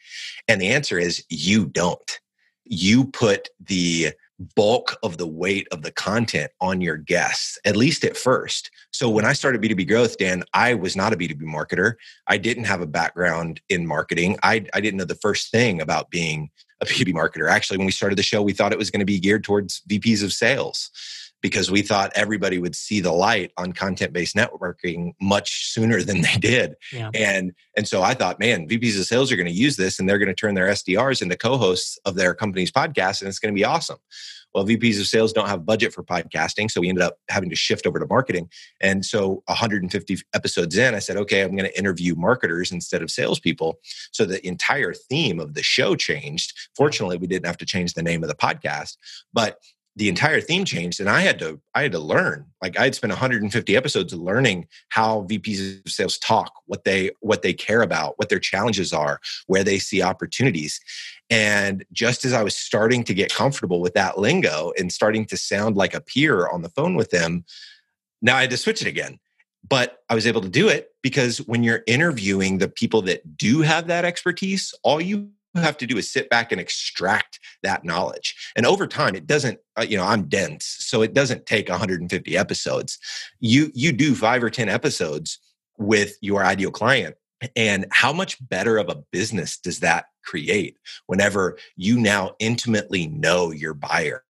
And 0.47 0.60
the 0.60 0.69
answer 0.69 0.97
is 0.97 1.23
you 1.30 1.65
don't. 1.67 2.19
You 2.65 3.06
put 3.06 3.49
the 3.60 4.13
bulk 4.56 4.97
of 5.04 5.17
the 5.17 5.28
weight 5.28 5.67
of 5.71 5.84
the 5.84 5.91
content 5.91 6.52
on 6.60 6.82
your 6.82 6.97
guests, 6.97 7.58
at 7.65 7.76
least 7.76 8.04
at 8.04 8.17
first. 8.17 8.71
So 8.91 9.10
when 9.10 9.26
I 9.26 9.34
started 9.34 9.62
B2B 9.62 9.88
growth, 9.88 10.17
Dan, 10.17 10.43
I 10.54 10.73
was 10.73 10.95
not 10.95 11.13
a 11.13 11.17
B2B 11.17 11.41
marketer. 11.43 11.93
I 12.28 12.38
didn't 12.38 12.65
have 12.65 12.82
a 12.82 12.88
background 12.88 13.62
in 13.69 13.86
marketing. 13.86 14.38
I, 14.43 14.65
I 14.73 14.82
didn't 14.82 14.97
know 14.97 15.06
the 15.06 15.15
first 15.15 15.52
thing 15.52 15.82
about 15.82 16.10
being 16.10 16.49
a 16.82 16.86
B2B 16.86 17.13
marketer. 17.13 17.49
Actually, 17.49 17.78
when 17.78 17.86
we 17.86 17.91
started 17.91 18.17
the 18.17 18.23
show, 18.23 18.41
we 18.41 18.54
thought 18.54 18.73
it 18.73 18.78
was 18.78 18.91
going 18.91 18.99
to 18.99 19.06
be 19.06 19.19
geared 19.19 19.43
towards 19.43 19.82
VPs 19.89 20.23
of 20.23 20.34
sales 20.34 20.89
because 21.43 21.69
we 21.69 21.84
thought 21.84 22.12
everybody 22.15 22.58
would 22.58 22.75
see 22.75 23.01
the 23.01 23.12
light 23.12 23.51
on 23.58 23.73
content 23.73 24.13
based 24.13 24.36
networking 24.36 25.12
much 25.21 25.71
sooner 25.71 26.01
than 26.01 26.21
they 26.21 26.38
did. 26.39 26.75
Yeah. 26.91 27.12
And 27.13 27.51
and 27.77 27.88
so 27.88 28.01
I 28.01 28.15
thought, 28.15 28.39
man, 28.39 28.67
VPs 28.67 28.97
of 28.99 29.06
sales 29.06 29.32
are 29.32 29.36
going 29.36 29.47
to 29.47 29.53
use 29.53 29.75
this 29.75 29.99
and 29.99 30.10
they're 30.10 30.17
going 30.17 30.29
to 30.29 30.34
turn 30.34 30.56
their 30.56 30.69
SDRs 30.69 31.21
into 31.21 31.38
co-hosts 31.38 31.99
of 32.06 32.15
their 32.15 32.34
company's 32.34 32.71
podcast 32.71 33.21
and 33.21 33.27
it's 33.27 33.38
going 33.38 33.53
to 33.53 33.60
be 33.60 33.65
awesome. 33.65 33.97
Well, 34.53 34.65
VPs 34.65 34.99
of 34.99 35.08
sales 35.08 35.34
don't 35.34 35.49
have 35.49 35.65
budget 35.65 35.93
for 35.93 36.03
podcasting, 36.03 36.69
so 36.69 36.79
we 36.79 36.88
ended 36.88 37.03
up 37.03 37.17
having 37.27 37.49
to 37.49 37.56
shift 37.56 37.88
over 37.88 37.97
to 37.97 38.06
marketing. 38.06 38.49
And 38.79 39.03
so 39.03 39.41
150 39.47 40.17
episodes 40.36 40.77
in, 40.77 40.93
I 40.93 40.99
said, 40.99 41.17
okay, 41.17 41.41
I'm 41.41 41.56
going 41.56 41.69
to 41.69 41.77
interview 41.77 42.13
marketers 42.15 42.71
instead 42.71 43.01
of 43.01 43.10
salespeople. 43.10 43.79
So 44.12 44.25
the 44.25 44.45
entire 44.45 44.93
theme 44.93 45.39
of 45.39 45.56
the 45.56 45.63
show 45.63 45.95
changed. 45.95 46.53
Fortunately, 46.75 47.17
we 47.17 47.25
didn't 47.25 47.47
have 47.47 47.58
to 47.58 47.65
change 47.65 47.95
the 47.95 48.03
name 48.03 48.21
of 48.21 48.29
the 48.29 48.36
podcast, 48.36 48.97
but 49.34 49.58
the 49.95 50.10
entire 50.10 50.41
theme 50.41 50.65
changed 50.65 50.99
and 50.99 51.10
i 51.10 51.21
had 51.21 51.38
to 51.39 51.60
i 51.75 51.82
had 51.82 51.91
to 51.91 51.99
learn 51.99 52.45
like 52.62 52.77
i 52.79 52.84
had 52.84 52.95
spent 52.95 53.12
150 53.12 53.75
episodes 53.75 54.13
learning 54.13 54.67
how 54.89 55.21
vps 55.23 55.86
of 55.86 55.91
sales 55.91 56.17
talk 56.17 56.51
what 56.65 56.84
they 56.84 57.12
what 57.19 57.41
they 57.41 57.53
care 57.53 57.82
about 57.82 58.17
what 58.17 58.29
their 58.29 58.39
challenges 58.39 58.91
are 58.91 59.19
where 59.47 59.63
they 59.63 59.79
see 59.79 60.01
opportunities 60.01 60.79
and 61.29 61.86
just 61.91 62.25
as 62.25 62.34
i 62.34 62.43
was 62.43 62.56
starting 62.56 63.03
to 63.03 63.13
get 63.13 63.34
comfortable 63.34 63.82
with 63.82 63.93
that 63.93 64.17
lingo 64.17 64.71
and 64.77 64.91
starting 64.91 65.25
to 65.25 65.38
sound 65.38 65.75
like 65.75 65.93
a 65.93 66.01
peer 66.01 66.47
on 66.47 66.62
the 66.62 66.69
phone 66.69 66.95
with 66.95 67.12
them 67.12 67.45
now 68.21 68.36
i 68.36 68.41
had 68.41 68.49
to 68.49 68.58
switch 68.58 68.82
it 68.82 68.88
again 68.88 69.19
but 69.67 69.99
i 70.10 70.15
was 70.15 70.27
able 70.27 70.41
to 70.41 70.49
do 70.49 70.67
it 70.67 70.89
because 71.01 71.38
when 71.39 71.63
you're 71.63 71.84
interviewing 71.88 72.58
the 72.58 72.67
people 72.67 73.01
that 73.01 73.38
do 73.38 73.62
have 73.62 73.88
that 73.88 74.06
expertise 74.06 74.73
all 74.84 74.99
you 74.99 75.29
have 75.61 75.77
to 75.77 75.87
do 75.87 75.97
is 75.97 76.11
sit 76.11 76.29
back 76.29 76.51
and 76.51 76.59
extract 76.59 77.39
that 77.61 77.85
knowledge. 77.85 78.35
And 78.55 78.65
over 78.65 78.87
time, 78.87 79.15
it 79.15 79.27
doesn't, 79.27 79.59
uh, 79.77 79.85
you 79.87 79.97
know, 79.97 80.05
I'm 80.05 80.27
dense, 80.27 80.65
so 80.79 81.01
it 81.01 81.13
doesn't 81.13 81.45
take 81.45 81.69
150 81.69 82.37
episodes. 82.37 82.97
You 83.39 83.71
you 83.73 83.91
do 83.91 84.15
five 84.15 84.43
or 84.43 84.49
10 84.49 84.69
episodes 84.69 85.39
with 85.77 86.17
your 86.21 86.43
ideal 86.43 86.71
client. 86.71 87.15
And 87.55 87.85
how 87.91 88.13
much 88.13 88.37
better 88.47 88.77
of 88.77 88.89
a 88.89 89.03
business 89.11 89.57
does 89.57 89.81
that 89.81 90.05
create 90.23 90.77
whenever 91.07 91.57
you 91.75 91.99
now 91.99 92.35
intimately 92.39 93.07
know 93.07 93.51
your 93.51 93.73
buyer? 93.73 94.23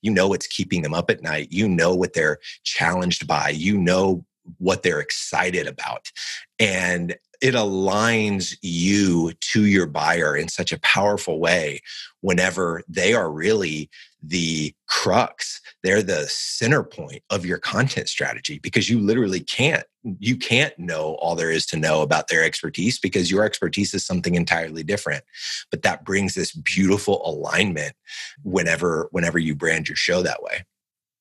You 0.00 0.12
know 0.12 0.28
what's 0.28 0.46
keeping 0.46 0.82
them 0.82 0.94
up 0.94 1.10
at 1.10 1.22
night. 1.22 1.48
You 1.50 1.68
know 1.68 1.94
what 1.94 2.12
they're 2.12 2.38
challenged 2.62 3.26
by. 3.26 3.50
You 3.50 3.76
know 3.78 4.24
what 4.58 4.82
they're 4.82 5.00
excited 5.00 5.66
about. 5.66 6.10
And 6.58 7.16
it 7.42 7.54
aligns 7.54 8.56
you 8.62 9.32
to 9.40 9.66
your 9.66 9.86
buyer 9.86 10.36
in 10.36 10.48
such 10.48 10.72
a 10.72 10.80
powerful 10.80 11.38
way 11.38 11.80
whenever 12.20 12.82
they 12.88 13.12
are 13.14 13.30
really 13.30 13.90
the 14.22 14.74
crux 14.88 15.60
they're 15.82 16.02
the 16.02 16.26
center 16.26 16.82
point 16.82 17.22
of 17.30 17.44
your 17.44 17.58
content 17.58 18.08
strategy 18.08 18.58
because 18.58 18.88
you 18.88 18.98
literally 18.98 19.40
can't 19.40 19.84
you 20.18 20.36
can't 20.36 20.76
know 20.78 21.16
all 21.20 21.34
there 21.34 21.50
is 21.50 21.66
to 21.66 21.76
know 21.76 22.02
about 22.02 22.28
their 22.28 22.42
expertise 22.42 22.98
because 22.98 23.30
your 23.30 23.44
expertise 23.44 23.92
is 23.94 24.04
something 24.04 24.34
entirely 24.34 24.82
different 24.82 25.22
but 25.70 25.82
that 25.82 26.04
brings 26.04 26.34
this 26.34 26.52
beautiful 26.52 27.20
alignment 27.24 27.94
whenever 28.42 29.08
whenever 29.12 29.38
you 29.38 29.54
brand 29.54 29.88
your 29.88 29.96
show 29.96 30.22
that 30.22 30.42
way 30.42 30.64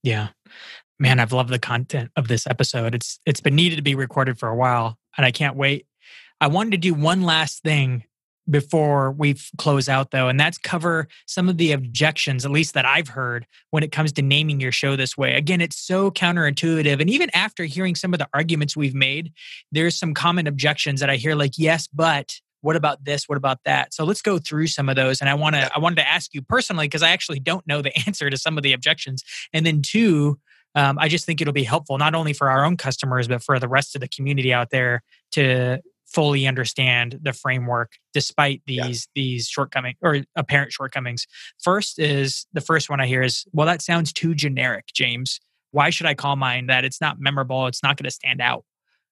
yeah 0.04 0.30
man 1.00 1.20
i've 1.20 1.32
loved 1.32 1.50
the 1.50 1.60
content 1.60 2.12
of 2.16 2.28
this 2.28 2.48
episode. 2.48 2.96
It's 2.96 3.20
it's 3.26 3.42
been 3.42 3.56
needed 3.56 3.78
to 3.78 3.82
be 3.82 3.96
recorded 3.96 4.40
for 4.40 4.50
a 4.50 4.56
while 4.56 4.98
and 5.18 5.26
i 5.26 5.32
can't 5.32 5.56
wait. 5.56 5.86
I 6.42 6.48
wanted 6.48 6.72
to 6.72 6.78
do 6.78 6.94
one 6.94 7.24
last 7.24 7.64
thing 7.64 8.04
before 8.48 9.12
we 9.12 9.36
close 9.58 9.90
out 9.90 10.12
though 10.12 10.28
and 10.28 10.40
that's 10.40 10.60
cover 10.60 11.08
some 11.26 11.50
of 11.50 11.58
the 11.58 11.72
objections 11.72 12.46
at 12.46 12.52
least 12.52 12.76
that 12.76 12.86
i've 12.86 13.08
heard 13.08 13.48
when 13.72 13.82
it 13.82 13.92
comes 13.92 14.12
to 14.14 14.22
naming 14.22 14.60
your 14.60 14.72
show 14.72 14.96
this 14.96 15.18
way. 15.18 15.34
Again 15.34 15.62
it's 15.62 15.78
so 15.78 16.12
counterintuitive 16.12 17.02
and 17.02 17.10
even 17.10 17.30
after 17.34 17.64
hearing 17.64 17.96
some 17.96 18.14
of 18.14 18.20
the 18.20 18.30
arguments 18.34 18.78
we've 18.78 18.96
made 18.96 19.34
there's 19.72 19.98
some 19.98 20.14
common 20.14 20.48
objections 20.48 21.00
that 21.00 21.10
i 21.10 21.16
hear 21.16 21.36
like 21.36 21.54
yes 21.58 21.88
but 21.88 22.36
what 22.62 22.76
about 22.76 23.06
this? 23.06 23.30
What 23.30 23.38
about 23.38 23.60
that? 23.66 23.94
So 23.94 24.06
let's 24.06 24.24
go 24.24 24.40
through 24.40 24.66
some 24.68 24.90
of 24.90 24.96
those 24.96 25.22
and 25.22 25.30
i 25.30 25.36
want 25.36 25.56
to 25.56 25.70
i 25.76 25.78
wanted 25.78 25.98
to 25.98 26.08
ask 26.08 26.34
you 26.34 26.42
personally 26.42 26.86
because 26.86 27.04
i 27.04 27.12
actually 27.12 27.40
don't 27.40 27.66
know 27.68 27.82
the 27.82 27.96
answer 28.08 28.30
to 28.30 28.38
some 28.38 28.58
of 28.58 28.64
the 28.64 28.74
objections 28.74 29.24
and 29.54 29.66
then 29.66 29.82
two 29.84 30.40
um, 30.76 30.98
i 31.00 31.08
just 31.08 31.26
think 31.26 31.42
it'll 31.42 31.54
be 31.54 31.64
helpful 31.64 31.98
not 31.98 32.16
only 32.16 32.34
for 32.34 32.50
our 32.50 32.66
own 32.66 32.78
customers 32.78 33.28
but 33.28 33.42
for 33.42 33.60
the 33.60 33.68
rest 33.68 33.96
of 33.96 34.02
the 34.02 34.08
community 34.08 34.54
out 34.54 34.70
there 34.70 35.02
to 35.32 35.80
fully 36.06 36.48
understand 36.48 37.20
the 37.24 37.34
framework 37.34 37.94
despite 38.14 38.62
these 38.66 39.08
yeah. 39.16 39.22
these 39.22 39.48
shortcomings 39.48 39.98
or 40.02 40.20
apparent 40.36 40.72
shortcomings. 40.72 41.26
First 41.62 42.00
is 42.00 42.46
the 42.54 42.62
first 42.62 42.90
one 42.90 43.02
i 43.02 43.08
hear 43.08 43.22
is 43.22 43.46
well 43.52 43.68
that 43.68 43.82
sounds 43.82 44.14
too 44.14 44.34
generic 44.34 44.86
james. 44.94 45.40
Why 45.72 45.90
should 45.90 46.06
i 46.06 46.14
call 46.14 46.36
mine 46.36 46.68
that? 46.68 46.86
It's 46.86 47.02
not 47.02 47.20
memorable. 47.20 47.68
It's 47.68 47.84
not 47.84 47.98
going 47.98 48.06
to 48.06 48.12
stand 48.12 48.40
out 48.40 48.64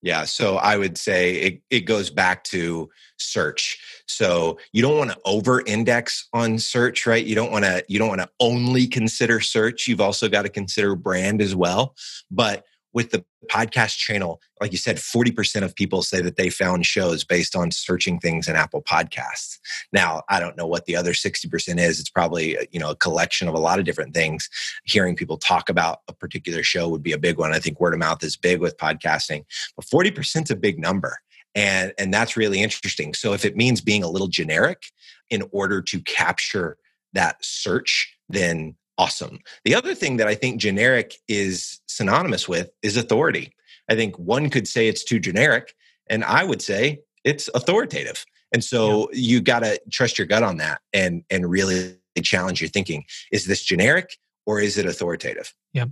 yeah 0.03 0.23
so 0.23 0.57
i 0.57 0.77
would 0.77 0.97
say 0.97 1.33
it, 1.35 1.61
it 1.71 1.81
goes 1.81 2.11
back 2.11 2.43
to 2.43 2.87
search. 3.23 4.03
So 4.07 4.59
you 4.71 4.81
don't 4.81 4.97
want 4.97 5.11
to 5.11 5.17
over 5.25 5.63
index 5.65 6.27
on 6.33 6.59
search 6.59 7.05
right? 7.07 7.25
You 7.25 7.35
don't 7.35 7.51
want 7.51 7.65
to 7.65 7.83
you 7.87 7.97
don't 7.97 8.09
want 8.09 8.21
to 8.21 8.29
only 8.39 8.87
consider 8.87 9.39
search. 9.39 9.87
You've 9.87 10.01
also 10.01 10.29
got 10.29 10.43
to 10.43 10.49
consider 10.49 10.95
brand 10.95 11.41
as 11.41 11.55
well. 11.55 11.95
But 12.29 12.65
with 12.93 13.11
the 13.11 13.25
podcast 13.51 13.97
channel, 13.97 14.39
like 14.61 14.71
you 14.71 14.77
said, 14.77 14.97
40% 14.97 15.63
of 15.63 15.75
people 15.75 16.01
say 16.03 16.21
that 16.21 16.37
they 16.37 16.49
found 16.49 16.85
shows 16.85 17.23
based 17.23 17.55
on 17.55 17.71
searching 17.71 18.19
things 18.19 18.47
in 18.47 18.55
Apple 18.55 18.81
Podcasts. 18.81 19.57
Now, 19.91 20.21
I 20.29 20.39
don't 20.39 20.55
know 20.55 20.67
what 20.67 20.85
the 20.85 20.95
other 20.95 21.13
60% 21.13 21.79
is. 21.79 21.99
It's 21.99 22.09
probably, 22.09 22.57
uh, 22.57 22.63
you 22.71 22.79
know, 22.79 22.91
a 22.91 22.95
collection 22.95 23.47
of 23.47 23.55
a 23.55 23.59
lot 23.59 23.79
of 23.79 23.85
different 23.85 24.13
things. 24.13 24.49
Hearing 24.85 25.15
people 25.15 25.37
talk 25.37 25.69
about 25.69 25.99
a 26.07 26.13
particular 26.13 26.63
show 26.63 26.87
would 26.87 27.03
be 27.03 27.11
a 27.11 27.17
big 27.17 27.37
one. 27.37 27.53
I 27.53 27.59
think 27.59 27.79
word 27.79 27.93
of 27.93 27.99
mouth 27.99 28.23
is 28.23 28.37
big 28.37 28.61
with 28.61 28.77
podcasting, 28.77 29.43
but 29.75 29.85
40% 29.85 30.43
is 30.43 30.51
a 30.51 30.55
big 30.55 30.79
number. 30.79 31.17
And, 31.55 31.93
and 31.97 32.13
that's 32.13 32.37
really 32.37 32.61
interesting. 32.61 33.13
So 33.13 33.33
if 33.33 33.45
it 33.45 33.55
means 33.55 33.81
being 33.81 34.03
a 34.03 34.09
little 34.09 34.27
generic 34.27 34.83
in 35.29 35.43
order 35.51 35.81
to 35.81 36.01
capture 36.01 36.77
that 37.13 37.43
search, 37.43 38.15
then 38.29 38.75
awesome. 38.97 39.39
The 39.65 39.75
other 39.75 39.95
thing 39.95 40.17
that 40.17 40.27
I 40.27 40.35
think 40.35 40.59
generic 40.59 41.15
is 41.27 41.81
synonymous 41.87 42.47
with 42.47 42.69
is 42.81 42.97
authority. 42.97 43.53
I 43.89 43.95
think 43.95 44.17
one 44.17 44.49
could 44.49 44.67
say 44.67 44.87
it's 44.87 45.03
too 45.03 45.19
generic, 45.19 45.73
and 46.09 46.23
I 46.23 46.43
would 46.43 46.61
say 46.61 47.01
it's 47.23 47.49
authoritative. 47.53 48.25
And 48.53 48.63
so 48.63 49.09
yeah. 49.11 49.19
you 49.19 49.41
got 49.41 49.59
to 49.59 49.81
trust 49.91 50.17
your 50.17 50.27
gut 50.27 50.43
on 50.43 50.57
that 50.57 50.81
and 50.93 51.23
and 51.29 51.49
really 51.49 51.95
challenge 52.21 52.61
your 52.61 52.69
thinking. 52.69 53.05
Is 53.31 53.45
this 53.45 53.63
generic 53.63 54.17
or 54.45 54.59
is 54.59 54.77
it 54.77 54.85
authoritative? 54.85 55.53
Yeah. 55.73 55.85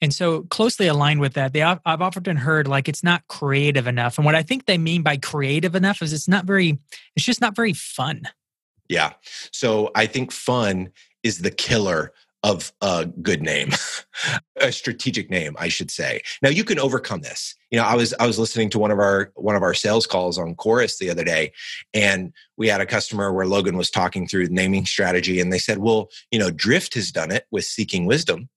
And 0.00 0.12
so 0.12 0.42
closely 0.42 0.88
aligned 0.88 1.20
with 1.20 1.34
that, 1.34 1.52
they 1.52 1.62
I've 1.62 1.80
often 1.86 2.36
heard 2.36 2.66
like 2.66 2.88
it's 2.88 3.04
not 3.04 3.26
creative 3.28 3.86
enough. 3.86 4.18
And 4.18 4.24
what 4.24 4.34
I 4.34 4.42
think 4.42 4.66
they 4.66 4.76
mean 4.76 5.02
by 5.02 5.16
creative 5.16 5.74
enough 5.74 6.02
is 6.02 6.12
it's 6.12 6.28
not 6.28 6.44
very 6.44 6.78
it's 7.14 7.24
just 7.24 7.40
not 7.40 7.56
very 7.56 7.72
fun. 7.72 8.28
Yeah. 8.88 9.12
So 9.52 9.90
I 9.94 10.06
think 10.06 10.32
fun 10.32 10.90
is 11.22 11.38
the 11.38 11.50
killer 11.50 12.12
of 12.44 12.72
a 12.82 13.06
good 13.06 13.42
name, 13.42 13.70
a 14.60 14.70
strategic 14.70 15.30
name, 15.30 15.56
I 15.58 15.68
should 15.68 15.90
say. 15.90 16.20
Now 16.42 16.50
you 16.50 16.62
can 16.62 16.78
overcome 16.78 17.22
this. 17.22 17.56
You 17.70 17.78
know, 17.78 17.84
I 17.84 17.96
was 17.96 18.14
I 18.20 18.26
was 18.26 18.38
listening 18.38 18.68
to 18.70 18.78
one 18.78 18.90
of 18.90 18.98
our 18.98 19.32
one 19.34 19.56
of 19.56 19.62
our 19.62 19.74
sales 19.74 20.06
calls 20.06 20.38
on 20.38 20.54
Chorus 20.54 20.98
the 20.98 21.10
other 21.10 21.24
day, 21.24 21.52
and 21.94 22.32
we 22.58 22.68
had 22.68 22.82
a 22.82 22.86
customer 22.86 23.32
where 23.32 23.46
Logan 23.46 23.78
was 23.78 23.90
talking 23.90 24.28
through 24.28 24.48
naming 24.50 24.84
strategy, 24.84 25.40
and 25.40 25.52
they 25.52 25.58
said, 25.58 25.78
"Well, 25.78 26.10
you 26.30 26.38
know, 26.38 26.50
Drift 26.50 26.94
has 26.94 27.10
done 27.10 27.32
it 27.32 27.46
with 27.50 27.64
Seeking 27.64 28.04
Wisdom, 28.04 28.50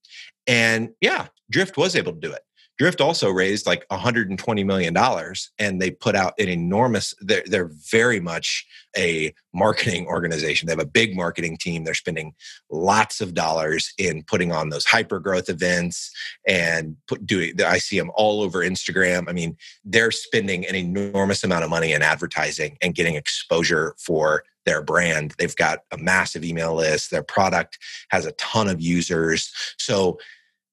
and 0.45 0.89
yeah, 0.99 1.27
Drift 1.49 1.77
was 1.77 1.95
able 1.95 2.11
to 2.11 2.19
do 2.19 2.31
it." 2.31 2.41
Drift 2.77 3.01
also 3.01 3.29
raised 3.29 3.65
like 3.65 3.85
120 3.89 4.63
million 4.63 4.93
dollars, 4.93 5.51
and 5.57 5.81
they 5.81 5.89
put 5.89 6.15
out 6.15 6.33
an 6.39 6.47
enormous. 6.47 7.15
They're, 7.19 7.43
they're 7.45 7.71
very 7.89 8.19
much 8.19 8.65
a 8.95 9.33
marketing 9.53 10.05
organization. 10.05 10.67
They 10.67 10.73
have 10.73 10.79
a 10.79 10.85
big 10.85 11.15
marketing 11.15 11.57
team. 11.57 11.83
They're 11.83 11.95
spending 11.95 12.33
lots 12.69 13.19
of 13.19 13.33
dollars 13.33 13.93
in 13.97 14.23
putting 14.23 14.51
on 14.51 14.69
those 14.69 14.85
hyper 14.85 15.19
growth 15.19 15.49
events 15.49 16.11
and 16.47 16.95
put 17.07 17.25
doing. 17.25 17.59
I 17.61 17.79
see 17.79 17.97
them 17.97 18.11
all 18.13 18.41
over 18.41 18.59
Instagram. 18.59 19.27
I 19.27 19.33
mean, 19.33 19.57
they're 19.83 20.11
spending 20.11 20.65
an 20.67 20.75
enormous 20.75 21.43
amount 21.43 21.63
of 21.63 21.71
money 21.71 21.93
in 21.93 22.03
advertising 22.03 22.77
and 22.81 22.93
getting 22.93 23.15
exposure 23.15 23.95
for 23.97 24.43
their 24.67 24.83
brand. 24.83 25.33
They've 25.39 25.55
got 25.55 25.79
a 25.91 25.97
massive 25.97 26.43
email 26.43 26.75
list. 26.75 27.09
Their 27.09 27.23
product 27.23 27.79
has 28.09 28.27
a 28.27 28.33
ton 28.33 28.67
of 28.67 28.81
users. 28.81 29.51
So 29.79 30.19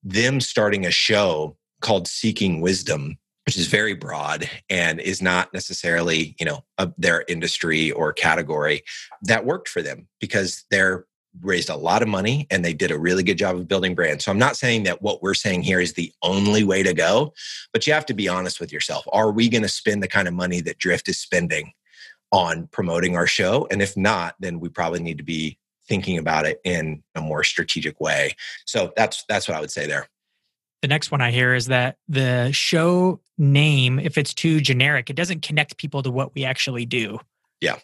them 0.03 0.40
starting 0.40 0.85
a 0.85 0.90
show 0.90 1.57
called 1.85 2.09
Seeking 2.09 2.61
Wisdom, 2.61 3.18
which 3.47 3.57
is 3.57 3.68
very 3.68 3.94
broad 3.94 4.49
and 4.70 4.99
is 5.01 5.20
not 5.20 5.53
necessarily, 5.53 6.35
you 6.40 6.47
know, 6.47 6.64
a, 6.79 6.90
their 6.97 7.25
industry 7.29 7.92
or 7.92 8.12
category. 8.12 8.83
That 9.23 9.44
worked 9.44 9.68
for 9.68 9.83
them 9.83 10.09
because 10.18 10.64
they're 10.70 11.05
raised 11.42 11.68
a 11.68 11.77
lot 11.77 12.01
of 12.01 12.09
money 12.09 12.47
and 12.51 12.64
they 12.64 12.73
did 12.73 12.90
a 12.90 12.99
really 12.99 13.23
good 13.23 13.37
job 13.37 13.57
of 13.57 13.68
building 13.68 13.94
brand. 13.94 14.23
So 14.23 14.31
I'm 14.31 14.38
not 14.38 14.57
saying 14.57 14.85
that 14.85 15.03
what 15.03 15.23
we're 15.23 15.35
saying 15.35 15.62
here 15.62 15.81
is 15.81 15.92
the 15.92 16.11
only 16.23 16.64
way 16.64 16.83
to 16.83 16.94
go, 16.94 17.35
but 17.73 17.87
you 17.87 17.92
have 17.92 18.07
to 18.07 18.14
be 18.14 18.29
honest 18.29 18.61
with 18.61 18.73
yourself. 18.73 19.05
Are 19.12 19.31
we 19.31 19.49
going 19.49 19.62
to 19.62 19.68
spend 19.68 20.03
the 20.03 20.09
kind 20.09 20.27
of 20.27 20.35
money 20.35 20.61
that 20.62 20.79
Drift 20.79 21.09
is 21.09 21.18
spending 21.18 21.73
on 22.33 22.68
promoting 22.68 23.16
our 23.16 23.27
show? 23.27 23.66
And 23.70 23.83
if 23.83 23.97
not, 23.97 24.37
then 24.40 24.59
we 24.59 24.68
probably 24.68 25.01
need 25.01 25.18
to 25.18 25.25
be 25.25 25.59
thinking 25.87 26.16
about 26.16 26.47
it 26.47 26.61
in 26.64 27.03
a 27.14 27.20
more 27.20 27.44
strategic 27.44 28.01
way. 28.01 28.35
So 28.64 28.92
that's 28.97 29.25
that's 29.29 29.49
what 29.49 29.57
I 29.57 29.61
would 29.61 29.70
say 29.70 29.87
there. 29.87 30.09
The 30.85 30.88
next 30.88 31.11
one 31.11 31.23
I 31.23 31.31
hear 31.31 31.55
is 31.55 31.68
that 31.68 31.97
the 32.09 32.53
show 32.53 33.18
name, 33.38 33.99
if 33.99 34.18
it's 34.18 34.35
too 34.35 34.61
generic, 34.61 35.09
it 35.09 35.16
doesn't 35.16 35.40
connect 35.40 35.79
people 35.79 36.03
to 36.03 36.11
what 36.11 36.35
we 36.35 36.44
actually 36.44 36.85
do. 36.85 37.20
Yeah. 37.62 37.79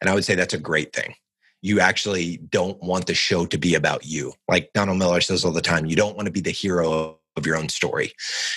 And 0.00 0.08
I 0.08 0.14
would 0.14 0.24
say 0.24 0.36
that's 0.36 0.54
a 0.54 0.58
great 0.58 0.92
thing. 0.92 1.16
You 1.62 1.80
actually 1.80 2.36
don't 2.36 2.80
want 2.80 3.08
the 3.08 3.14
show 3.14 3.44
to 3.46 3.58
be 3.58 3.74
about 3.74 4.06
you. 4.06 4.34
Like 4.46 4.70
Donald 4.72 4.98
Miller 4.98 5.20
says 5.20 5.44
all 5.44 5.50
the 5.50 5.60
time, 5.60 5.86
you 5.86 5.96
don't 5.96 6.14
want 6.14 6.26
to 6.26 6.30
be 6.30 6.40
the 6.40 6.52
hero 6.52 7.18
of 7.36 7.44
your 7.44 7.56
own 7.56 7.68
story. 7.68 8.12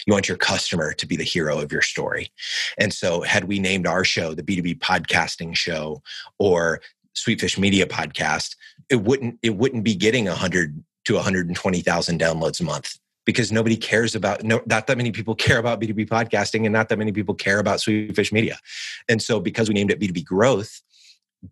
You 0.06 0.14
want 0.14 0.28
your 0.28 0.38
customer 0.38 0.94
to 0.94 1.08
be 1.08 1.16
the 1.16 1.24
hero 1.24 1.58
of 1.58 1.72
your 1.72 1.82
story. 1.82 2.32
And 2.78 2.94
so, 2.94 3.24
had 3.24 3.46
we 3.46 3.58
named 3.58 3.88
our 3.88 4.04
show 4.04 4.36
the 4.36 4.44
B2B 4.44 4.78
podcasting 4.78 5.58
show 5.58 6.04
or 6.38 6.82
Sweetfish 7.16 7.58
Media 7.58 7.88
podcast, 7.88 8.58
it 8.92 8.98
wouldn't 8.98 9.40
it 9.42 9.56
wouldn't 9.58 9.84
be 9.84 9.96
getting 9.96 10.26
100 10.26 10.84
to 11.06 11.16
120,000 11.16 12.22
downloads 12.22 12.60
a 12.60 12.64
month 12.64 13.00
because 13.28 13.52
nobody 13.52 13.76
cares 13.76 14.16
about 14.16 14.44
no 14.44 14.62
not 14.66 14.88
that 14.88 14.98
many 14.98 15.12
people 15.12 15.36
care 15.36 15.60
about 15.60 15.80
b2b 15.80 16.08
podcasting 16.08 16.64
and 16.64 16.72
not 16.72 16.88
that 16.90 16.98
many 16.98 17.12
people 17.12 17.36
care 17.36 17.60
about 17.60 17.80
sweetfish 17.80 18.32
media. 18.32 18.58
And 19.08 19.22
so 19.22 19.40
because 19.40 19.68
we 19.68 19.76
named 19.76 19.92
it 19.92 20.00
b2b 20.00 20.26
growth 20.26 20.82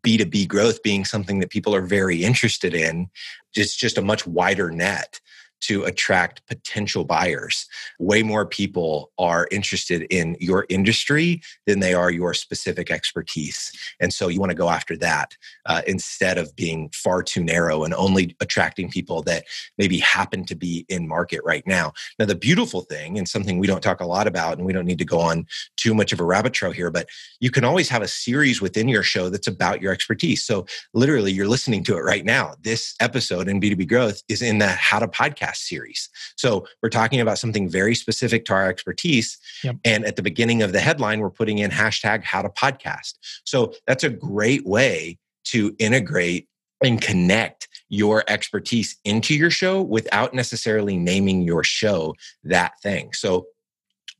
b2b 0.04 0.48
growth 0.48 0.82
being 0.82 1.06
something 1.06 1.40
that 1.40 1.52
people 1.52 1.76
are 1.76 1.82
very 1.82 2.24
interested 2.24 2.74
in 2.74 3.08
it's 3.54 3.76
just 3.76 3.98
a 4.00 4.02
much 4.02 4.26
wider 4.26 4.72
net 4.72 5.20
to 5.62 5.84
attract 5.84 6.46
potential 6.48 7.06
buyers. 7.06 7.68
Way 8.00 8.24
more 8.24 8.46
people 8.46 9.12
are 9.18 9.48
interested 9.52 10.04
in 10.10 10.36
your 10.40 10.66
industry 10.70 11.42
than 11.66 11.80
they 11.80 11.94
are 11.94 12.12
your 12.12 12.34
specific 12.34 12.92
expertise. 12.92 13.72
And 14.00 14.14
so 14.14 14.28
you 14.28 14.40
want 14.40 14.52
to 14.52 14.58
go 14.58 14.70
after 14.70 14.96
that 14.98 15.36
uh, 15.66 15.82
instead 15.88 16.38
of 16.38 16.56
being 16.56 16.90
far 16.94 17.24
too 17.24 17.44
narrow 17.44 17.84
and 17.84 17.94
only 17.94 18.36
attracting 18.40 18.90
people 18.90 19.22
that 19.24 19.46
maybe 19.78 19.98
happen 20.00 20.46
to 20.46 20.56
be 20.56 20.86
in 20.90 21.08
market 21.08 21.42
right 21.44 21.66
now. 21.66 21.94
Now, 22.20 22.26
the 22.26 22.36
beautiful 22.36 22.82
thing, 22.82 23.18
and 23.18 23.28
something 23.28 23.58
we 23.58 23.68
don't 23.68 23.82
talk 23.82 24.02
a 24.02 24.06
lot 24.06 24.28
about, 24.28 24.58
and 24.58 24.66
we 24.66 24.74
don't 24.74 24.86
need 24.86 25.00
to 25.00 25.06
go 25.06 25.20
on 25.20 25.46
too 25.78 25.94
much 25.94 26.14
of 26.14 26.20
a 26.20 26.26
rabbit 26.26 26.54
trail 26.54 26.72
here, 26.72 26.92
but 26.92 27.08
you 27.40 27.50
can 27.50 27.64
always 27.64 27.90
have 27.90 28.02
a 28.02 28.08
series 28.08 28.62
within 28.62 28.88
your 28.88 29.04
show 29.04 29.30
that's 29.30 29.48
about 29.48 29.82
your 29.82 29.92
expertise. 29.92 30.44
So 30.44 30.66
literally, 30.94 31.32
you're 31.32 31.48
listening 31.48 31.84
to 31.86 31.98
it 31.98 32.02
right 32.02 32.26
now. 32.26 32.56
This 32.62 32.96
episode 33.00 33.48
in 33.48 33.60
B2B 33.60 33.88
Growth 33.88 34.22
is 34.30 34.42
in 34.42 34.60
the 34.60 34.68
How 34.68 35.00
to 35.00 35.08
Podcast 35.08 35.45
podcast 35.46 35.58
series. 35.58 36.10
So 36.36 36.66
we're 36.82 36.90
talking 36.90 37.20
about 37.20 37.38
something 37.38 37.70
very 37.70 37.96
specific 37.96 38.46
to 38.46 38.54
our 38.54 38.70
expertise. 38.70 39.38
Yep. 39.64 39.78
And 39.84 40.06
at 40.06 40.16
the 40.16 40.22
beginning 40.22 40.62
of 40.62 40.72
the 40.72 40.80
headline, 40.80 41.20
we're 41.20 41.30
putting 41.30 41.60
in 41.60 41.72
hashtag 41.72 42.24
how 42.24 42.42
to 42.42 42.50
podcast. 42.50 43.16
So 43.44 43.74
that's 43.88 44.04
a 44.04 44.10
great 44.10 44.66
way 44.66 45.18
to 45.46 45.76
integrate 45.80 46.48
and 46.84 47.02
connect 47.02 47.68
your 47.90 48.24
expertise 48.28 48.98
into 49.06 49.36
your 49.36 49.50
show 49.50 49.82
without 49.82 50.34
necessarily 50.34 50.98
naming 50.98 51.42
your 51.42 51.64
show 51.64 52.16
that 52.44 52.74
thing. 52.82 53.14
So 53.14 53.48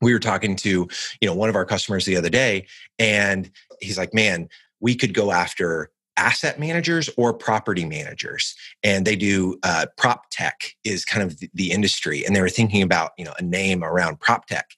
we 0.00 0.12
were 0.12 0.18
talking 0.18 0.56
to, 0.56 0.88
you 1.20 1.28
know, 1.28 1.34
one 1.34 1.48
of 1.48 1.56
our 1.56 1.64
customers 1.64 2.04
the 2.04 2.16
other 2.16 2.28
day 2.28 2.66
and 2.98 3.50
he's 3.80 3.98
like, 3.98 4.14
"Man, 4.14 4.48
we 4.80 4.94
could 4.94 5.14
go 5.14 5.32
after 5.32 5.90
asset 6.16 6.58
managers 6.58 7.10
or 7.16 7.32
property 7.32 7.84
managers 7.84 8.54
and 8.82 9.06
they 9.06 9.16
do 9.16 9.58
uh, 9.62 9.86
prop 9.96 10.24
tech 10.30 10.74
is 10.84 11.04
kind 11.04 11.22
of 11.22 11.38
the, 11.40 11.50
the, 11.54 11.70
industry 11.70 12.24
and 12.24 12.34
they 12.34 12.40
were 12.40 12.48
thinking 12.48 12.82
about 12.82 13.12
you 13.18 13.24
know 13.24 13.34
a 13.38 13.42
name 13.42 13.84
around 13.84 14.18
prop 14.20 14.46
tech 14.46 14.70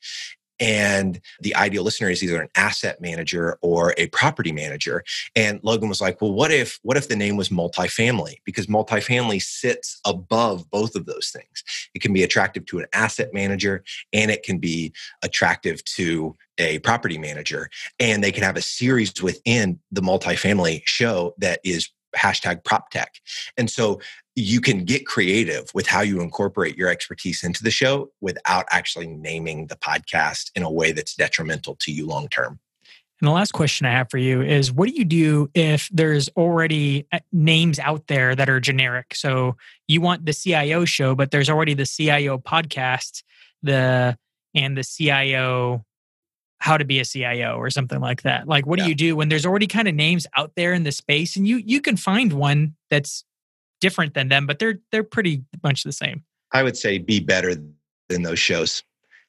and 0.61 1.21
the 1.41 1.55
ideal 1.55 1.85
listener 1.85 2.11
is 2.11 2.23
either 2.23 2.41
an 2.41 2.49
asset 2.57 3.01
manager 3.01 3.59
or 3.63 3.95
a 3.97 4.09
property 4.09 4.53
manager. 4.53 5.05
And 5.37 5.61
logan 5.63 5.89
was 5.89 6.01
like 6.01 6.21
well 6.21 6.33
what 6.33 6.51
if 6.51 6.79
what 6.83 6.97
if 6.97 7.09
the 7.09 7.17
name 7.17 7.37
was 7.37 7.49
multifamily? 7.49 8.37
Because 8.45 8.67
multifamily 8.67 9.43
sits 9.43 10.01
above 10.05 10.71
both 10.71 10.95
of 10.95 11.07
those 11.07 11.31
things. 11.31 11.65
It 11.95 12.03
can 12.03 12.13
be 12.13 12.23
attractive 12.23 12.67
to 12.67 12.79
an 12.79 12.87
asset 12.93 13.33
manager 13.33 13.85
and 14.13 14.31
it 14.31 14.43
can 14.43 14.59
be 14.59 14.93
attractive 15.23 15.85
to 15.85 16.37
a 16.59 16.79
property 16.81 17.19
manager. 17.19 17.71
And 18.01 18.23
they 18.23 18.33
can 18.33 18.43
have 18.43 18.57
a 18.57 18.63
series 18.63 19.23
within 19.23 19.79
the 19.93 20.03
multifamily 20.03 20.83
show 20.85 21.35
that 21.39 21.61
is 21.65 21.89
hashtag 22.17 22.65
prop 22.65 22.91
tech 22.91 23.15
and 23.57 23.71
so 23.71 24.01
you 24.39 24.61
can 24.61 24.85
get 24.85 25.05
creative 25.05 25.69
with 25.75 25.89
how 25.89 26.01
you 26.01 26.21
incorporate 26.21 26.77
your 26.77 26.89
expertise 26.89 27.43
into 27.43 27.65
the 27.65 27.73
show 27.73 28.11
without 28.21 28.67
actually 28.71 29.09
naming 29.09 29.67
the 29.67 29.75
podcast 29.75 30.53
in 30.55 30.63
a 30.63 30.71
way 30.71 30.93
that's 30.93 31.17
detrimental 31.17 31.75
to 31.81 31.91
you 31.91 32.07
long 32.07 32.29
term. 32.29 32.61
And 33.21 33.27
the 33.27 33.33
last 33.33 33.53
question 33.53 33.85
I 33.85 33.91
have 33.91 34.11
for 34.11 34.19
you 34.19 34.43
is 34.43 34.71
what 34.71 34.89
do 34.89 34.95
you 34.95 35.05
do 35.05 35.51
if 35.55 35.89
there's 35.93 36.29
already 36.37 37.05
uh, 37.11 37.19
names 37.33 37.81
out 37.81 38.07
there 38.07 38.37
that 38.37 38.49
are 38.49 38.61
generic? 38.61 39.13
So 39.15 39.57
you 39.89 40.01
want 40.01 40.25
the 40.25 40.33
CIO 40.33 40.85
show, 40.85 41.17
but 41.17 41.33
there's 41.33 41.51
already 41.51 41.75
the 41.75 41.87
CIO 41.87 42.39
podcast, 42.39 43.25
the 43.65 44.17
and 44.55 44.77
the 44.77 44.85
CIO 44.85 45.85
how 46.59 46.77
to 46.77 46.85
be 46.85 46.99
a 46.99 47.05
CIO 47.05 47.57
or 47.57 47.71
something 47.71 48.01
like 48.01 48.23
that. 48.23 48.49
Like 48.49 48.67
what 48.67 48.79
yeah. 48.79 48.85
do 48.85 48.89
you 48.91 48.95
do 48.95 49.17
when 49.17 49.29
there's 49.29 49.47
already 49.47 49.67
kind 49.67 49.89
of 49.89 49.95
names 49.95 50.27
out 50.37 50.53
there 50.57 50.73
in 50.73 50.83
the 50.83 50.93
space 50.93 51.37
and 51.37 51.47
you 51.47 51.57
you 51.59 51.81
can 51.81 51.97
find 51.97 52.33
one 52.33 52.75
that's 52.91 53.25
different 53.81 54.15
than 54.15 54.29
them, 54.29 54.47
but 54.47 54.59
they're 54.59 54.79
they're 54.91 55.05
pretty 55.05 55.45
much 55.63 55.85
the 55.85 55.93
same. 55.93 56.25
I 56.53 56.63
would 56.63 56.77
say 56.77 56.99
be 56.99 57.21
better 57.21 57.55
than 58.09 58.23
those 58.23 58.39
shows. 58.39 58.83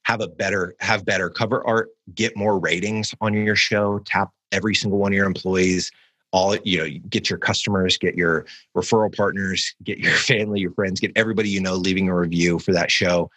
Have 0.03 0.21
a 0.21 0.27
better 0.27 0.75
have 0.79 1.05
better 1.05 1.29
cover 1.29 1.65
art, 1.67 1.89
get 2.15 2.35
more 2.35 2.57
ratings 2.57 3.13
on 3.21 3.33
your 3.33 3.55
show, 3.55 3.99
tap 4.05 4.31
every 4.51 4.73
single 4.73 4.97
one 4.97 5.11
of 5.11 5.15
your 5.15 5.27
employees, 5.27 5.91
all 6.31 6.55
you 6.63 6.77
know, 6.77 6.99
get 7.09 7.29
your 7.29 7.39
customers, 7.39 7.97
get 7.97 8.15
your 8.15 8.45
referral 8.75 9.15
partners, 9.15 9.75
get 9.83 9.99
your 9.99 10.13
family, 10.15 10.61
your 10.61 10.71
friends, 10.71 10.99
get 10.99 11.11
everybody 11.15 11.49
you 11.49 11.59
know 11.59 11.75
leaving 11.75 12.09
a 12.09 12.15
review 12.15 12.59
for 12.59 12.71
that 12.73 12.89
show. 12.89 13.29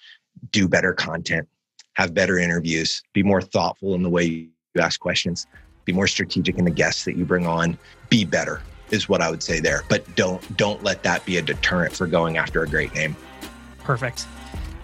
Do 0.51 0.67
better 0.67 0.95
content, 0.95 1.47
have 1.95 2.15
better 2.15 2.39
interviews, 2.39 3.03
be 3.13 3.23
more 3.23 3.43
thoughtful 3.43 3.95
in 3.95 4.03
the 4.03 4.09
way 4.09 4.25
you 4.25 4.49
ask 4.81 5.01
questions, 5.01 5.47
be 5.85 5.93
more 5.93 6.07
strategic 6.07 6.59
in 6.59 6.65
the 6.65 6.71
guests 6.71 7.05
that 7.05 7.17
you 7.17 7.25
bring 7.25 7.47
on, 7.47 7.77
be 8.09 8.25
better 8.25 8.63
is 8.91 9.09
what 9.09 9.21
I 9.21 9.31
would 9.31 9.43
say 9.43 9.59
there. 9.59 9.83
But 9.89 10.15
don't 10.17 10.57
don't 10.57 10.83
let 10.83 11.03
that 11.03 11.25
be 11.25 11.39
a 11.39 11.43
deterrent 11.43 11.95
for 11.95 12.07
going 12.07 12.37
after 12.37 12.63
a 12.63 12.69
great 12.69 12.95
name. 12.95 13.17
Perfect. 13.79 14.27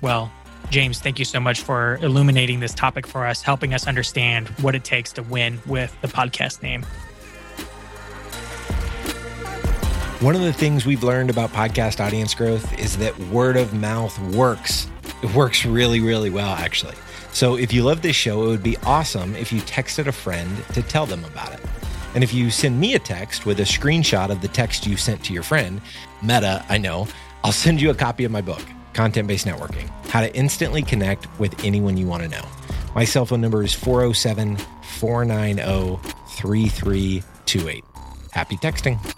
Well, 0.01 0.33
James, 0.71 1.01
thank 1.01 1.19
you 1.19 1.25
so 1.25 1.41
much 1.41 1.61
for 1.61 1.97
illuminating 2.03 2.61
this 2.61 2.75
topic 2.75 3.07
for 3.07 3.27
us, 3.27 3.43
helping 3.43 3.73
us 3.73 3.87
understand 3.87 4.49
what 4.61 4.75
it 4.75 4.85
takes 4.85 5.13
to 5.13 5.23
win 5.23 5.61
with 5.67 5.97
the 6.03 6.09
podcast 6.09 6.63
name. 6.63 6.85
One 10.21 10.35
of 10.35 10.41
the 10.41 10.53
things 10.53 10.85
we've 10.85 11.05
learned 11.05 11.31
about 11.31 11.51
podcast 11.51 12.05
audience 12.05 12.35
growth 12.35 12.77
is 12.79 12.99
that 12.99 13.17
word 13.31 13.57
of 13.57 13.73
mouth 13.73 14.19
works. 14.35 14.89
It 15.23 15.35
works 15.35 15.65
really, 15.65 16.01
really 16.01 16.31
well, 16.31 16.51
actually. 16.51 16.95
So 17.33 17.57
if 17.57 17.73
you 17.73 17.83
love 17.83 18.03
this 18.03 18.17
show, 18.17 18.45
it 18.45 18.47
would 18.49 18.63
be 18.63 18.77
awesome 18.79 19.35
if 19.37 19.53
you 19.53 19.61
texted 19.63 20.07
a 20.07 20.13
friend 20.13 20.51
to 20.75 20.83
tell 20.83 21.07
them 21.07 21.25
about 21.25 21.53
it. 21.53 21.61
And 22.15 22.25
if 22.25 22.33
you 22.33 22.51
send 22.51 22.81
me 22.81 22.95
a 22.95 22.99
text 22.99 23.47
with 23.47 23.61
a 23.61 23.65
screenshot 23.65 24.31
of 24.31 24.41
the 24.41 24.49
text 24.49 24.87
you 24.87 24.97
sent 24.97 25.25
to 25.25 25.33
your 25.33 25.43
friend, 25.43 25.81
Meta, 26.23 26.65
I 26.69 26.79
know, 26.79 27.07
I'll 27.45 27.53
send 27.53 27.81
you 27.81 27.91
a 27.91 27.95
copy 27.95 28.25
of 28.25 28.33
my 28.33 28.41
book, 28.41 28.63
Content 28.93 29.29
Based 29.29 29.47
Networking 29.47 29.89
How 30.07 30.21
to 30.21 30.35
Instantly 30.35 30.83
Connect 30.83 31.29
with 31.39 31.65
Anyone 31.65 31.97
You 31.97 32.07
Want 32.07 32.23
to 32.23 32.29
Know. 32.29 32.45
My 32.95 33.05
cell 33.05 33.27
phone 33.27 33.41
number 33.41 33.63
is 33.63 33.75
407 33.75 34.57
490 34.57 35.99
3328. 36.29 37.85
Happy 38.33 38.57
texting. 38.57 39.18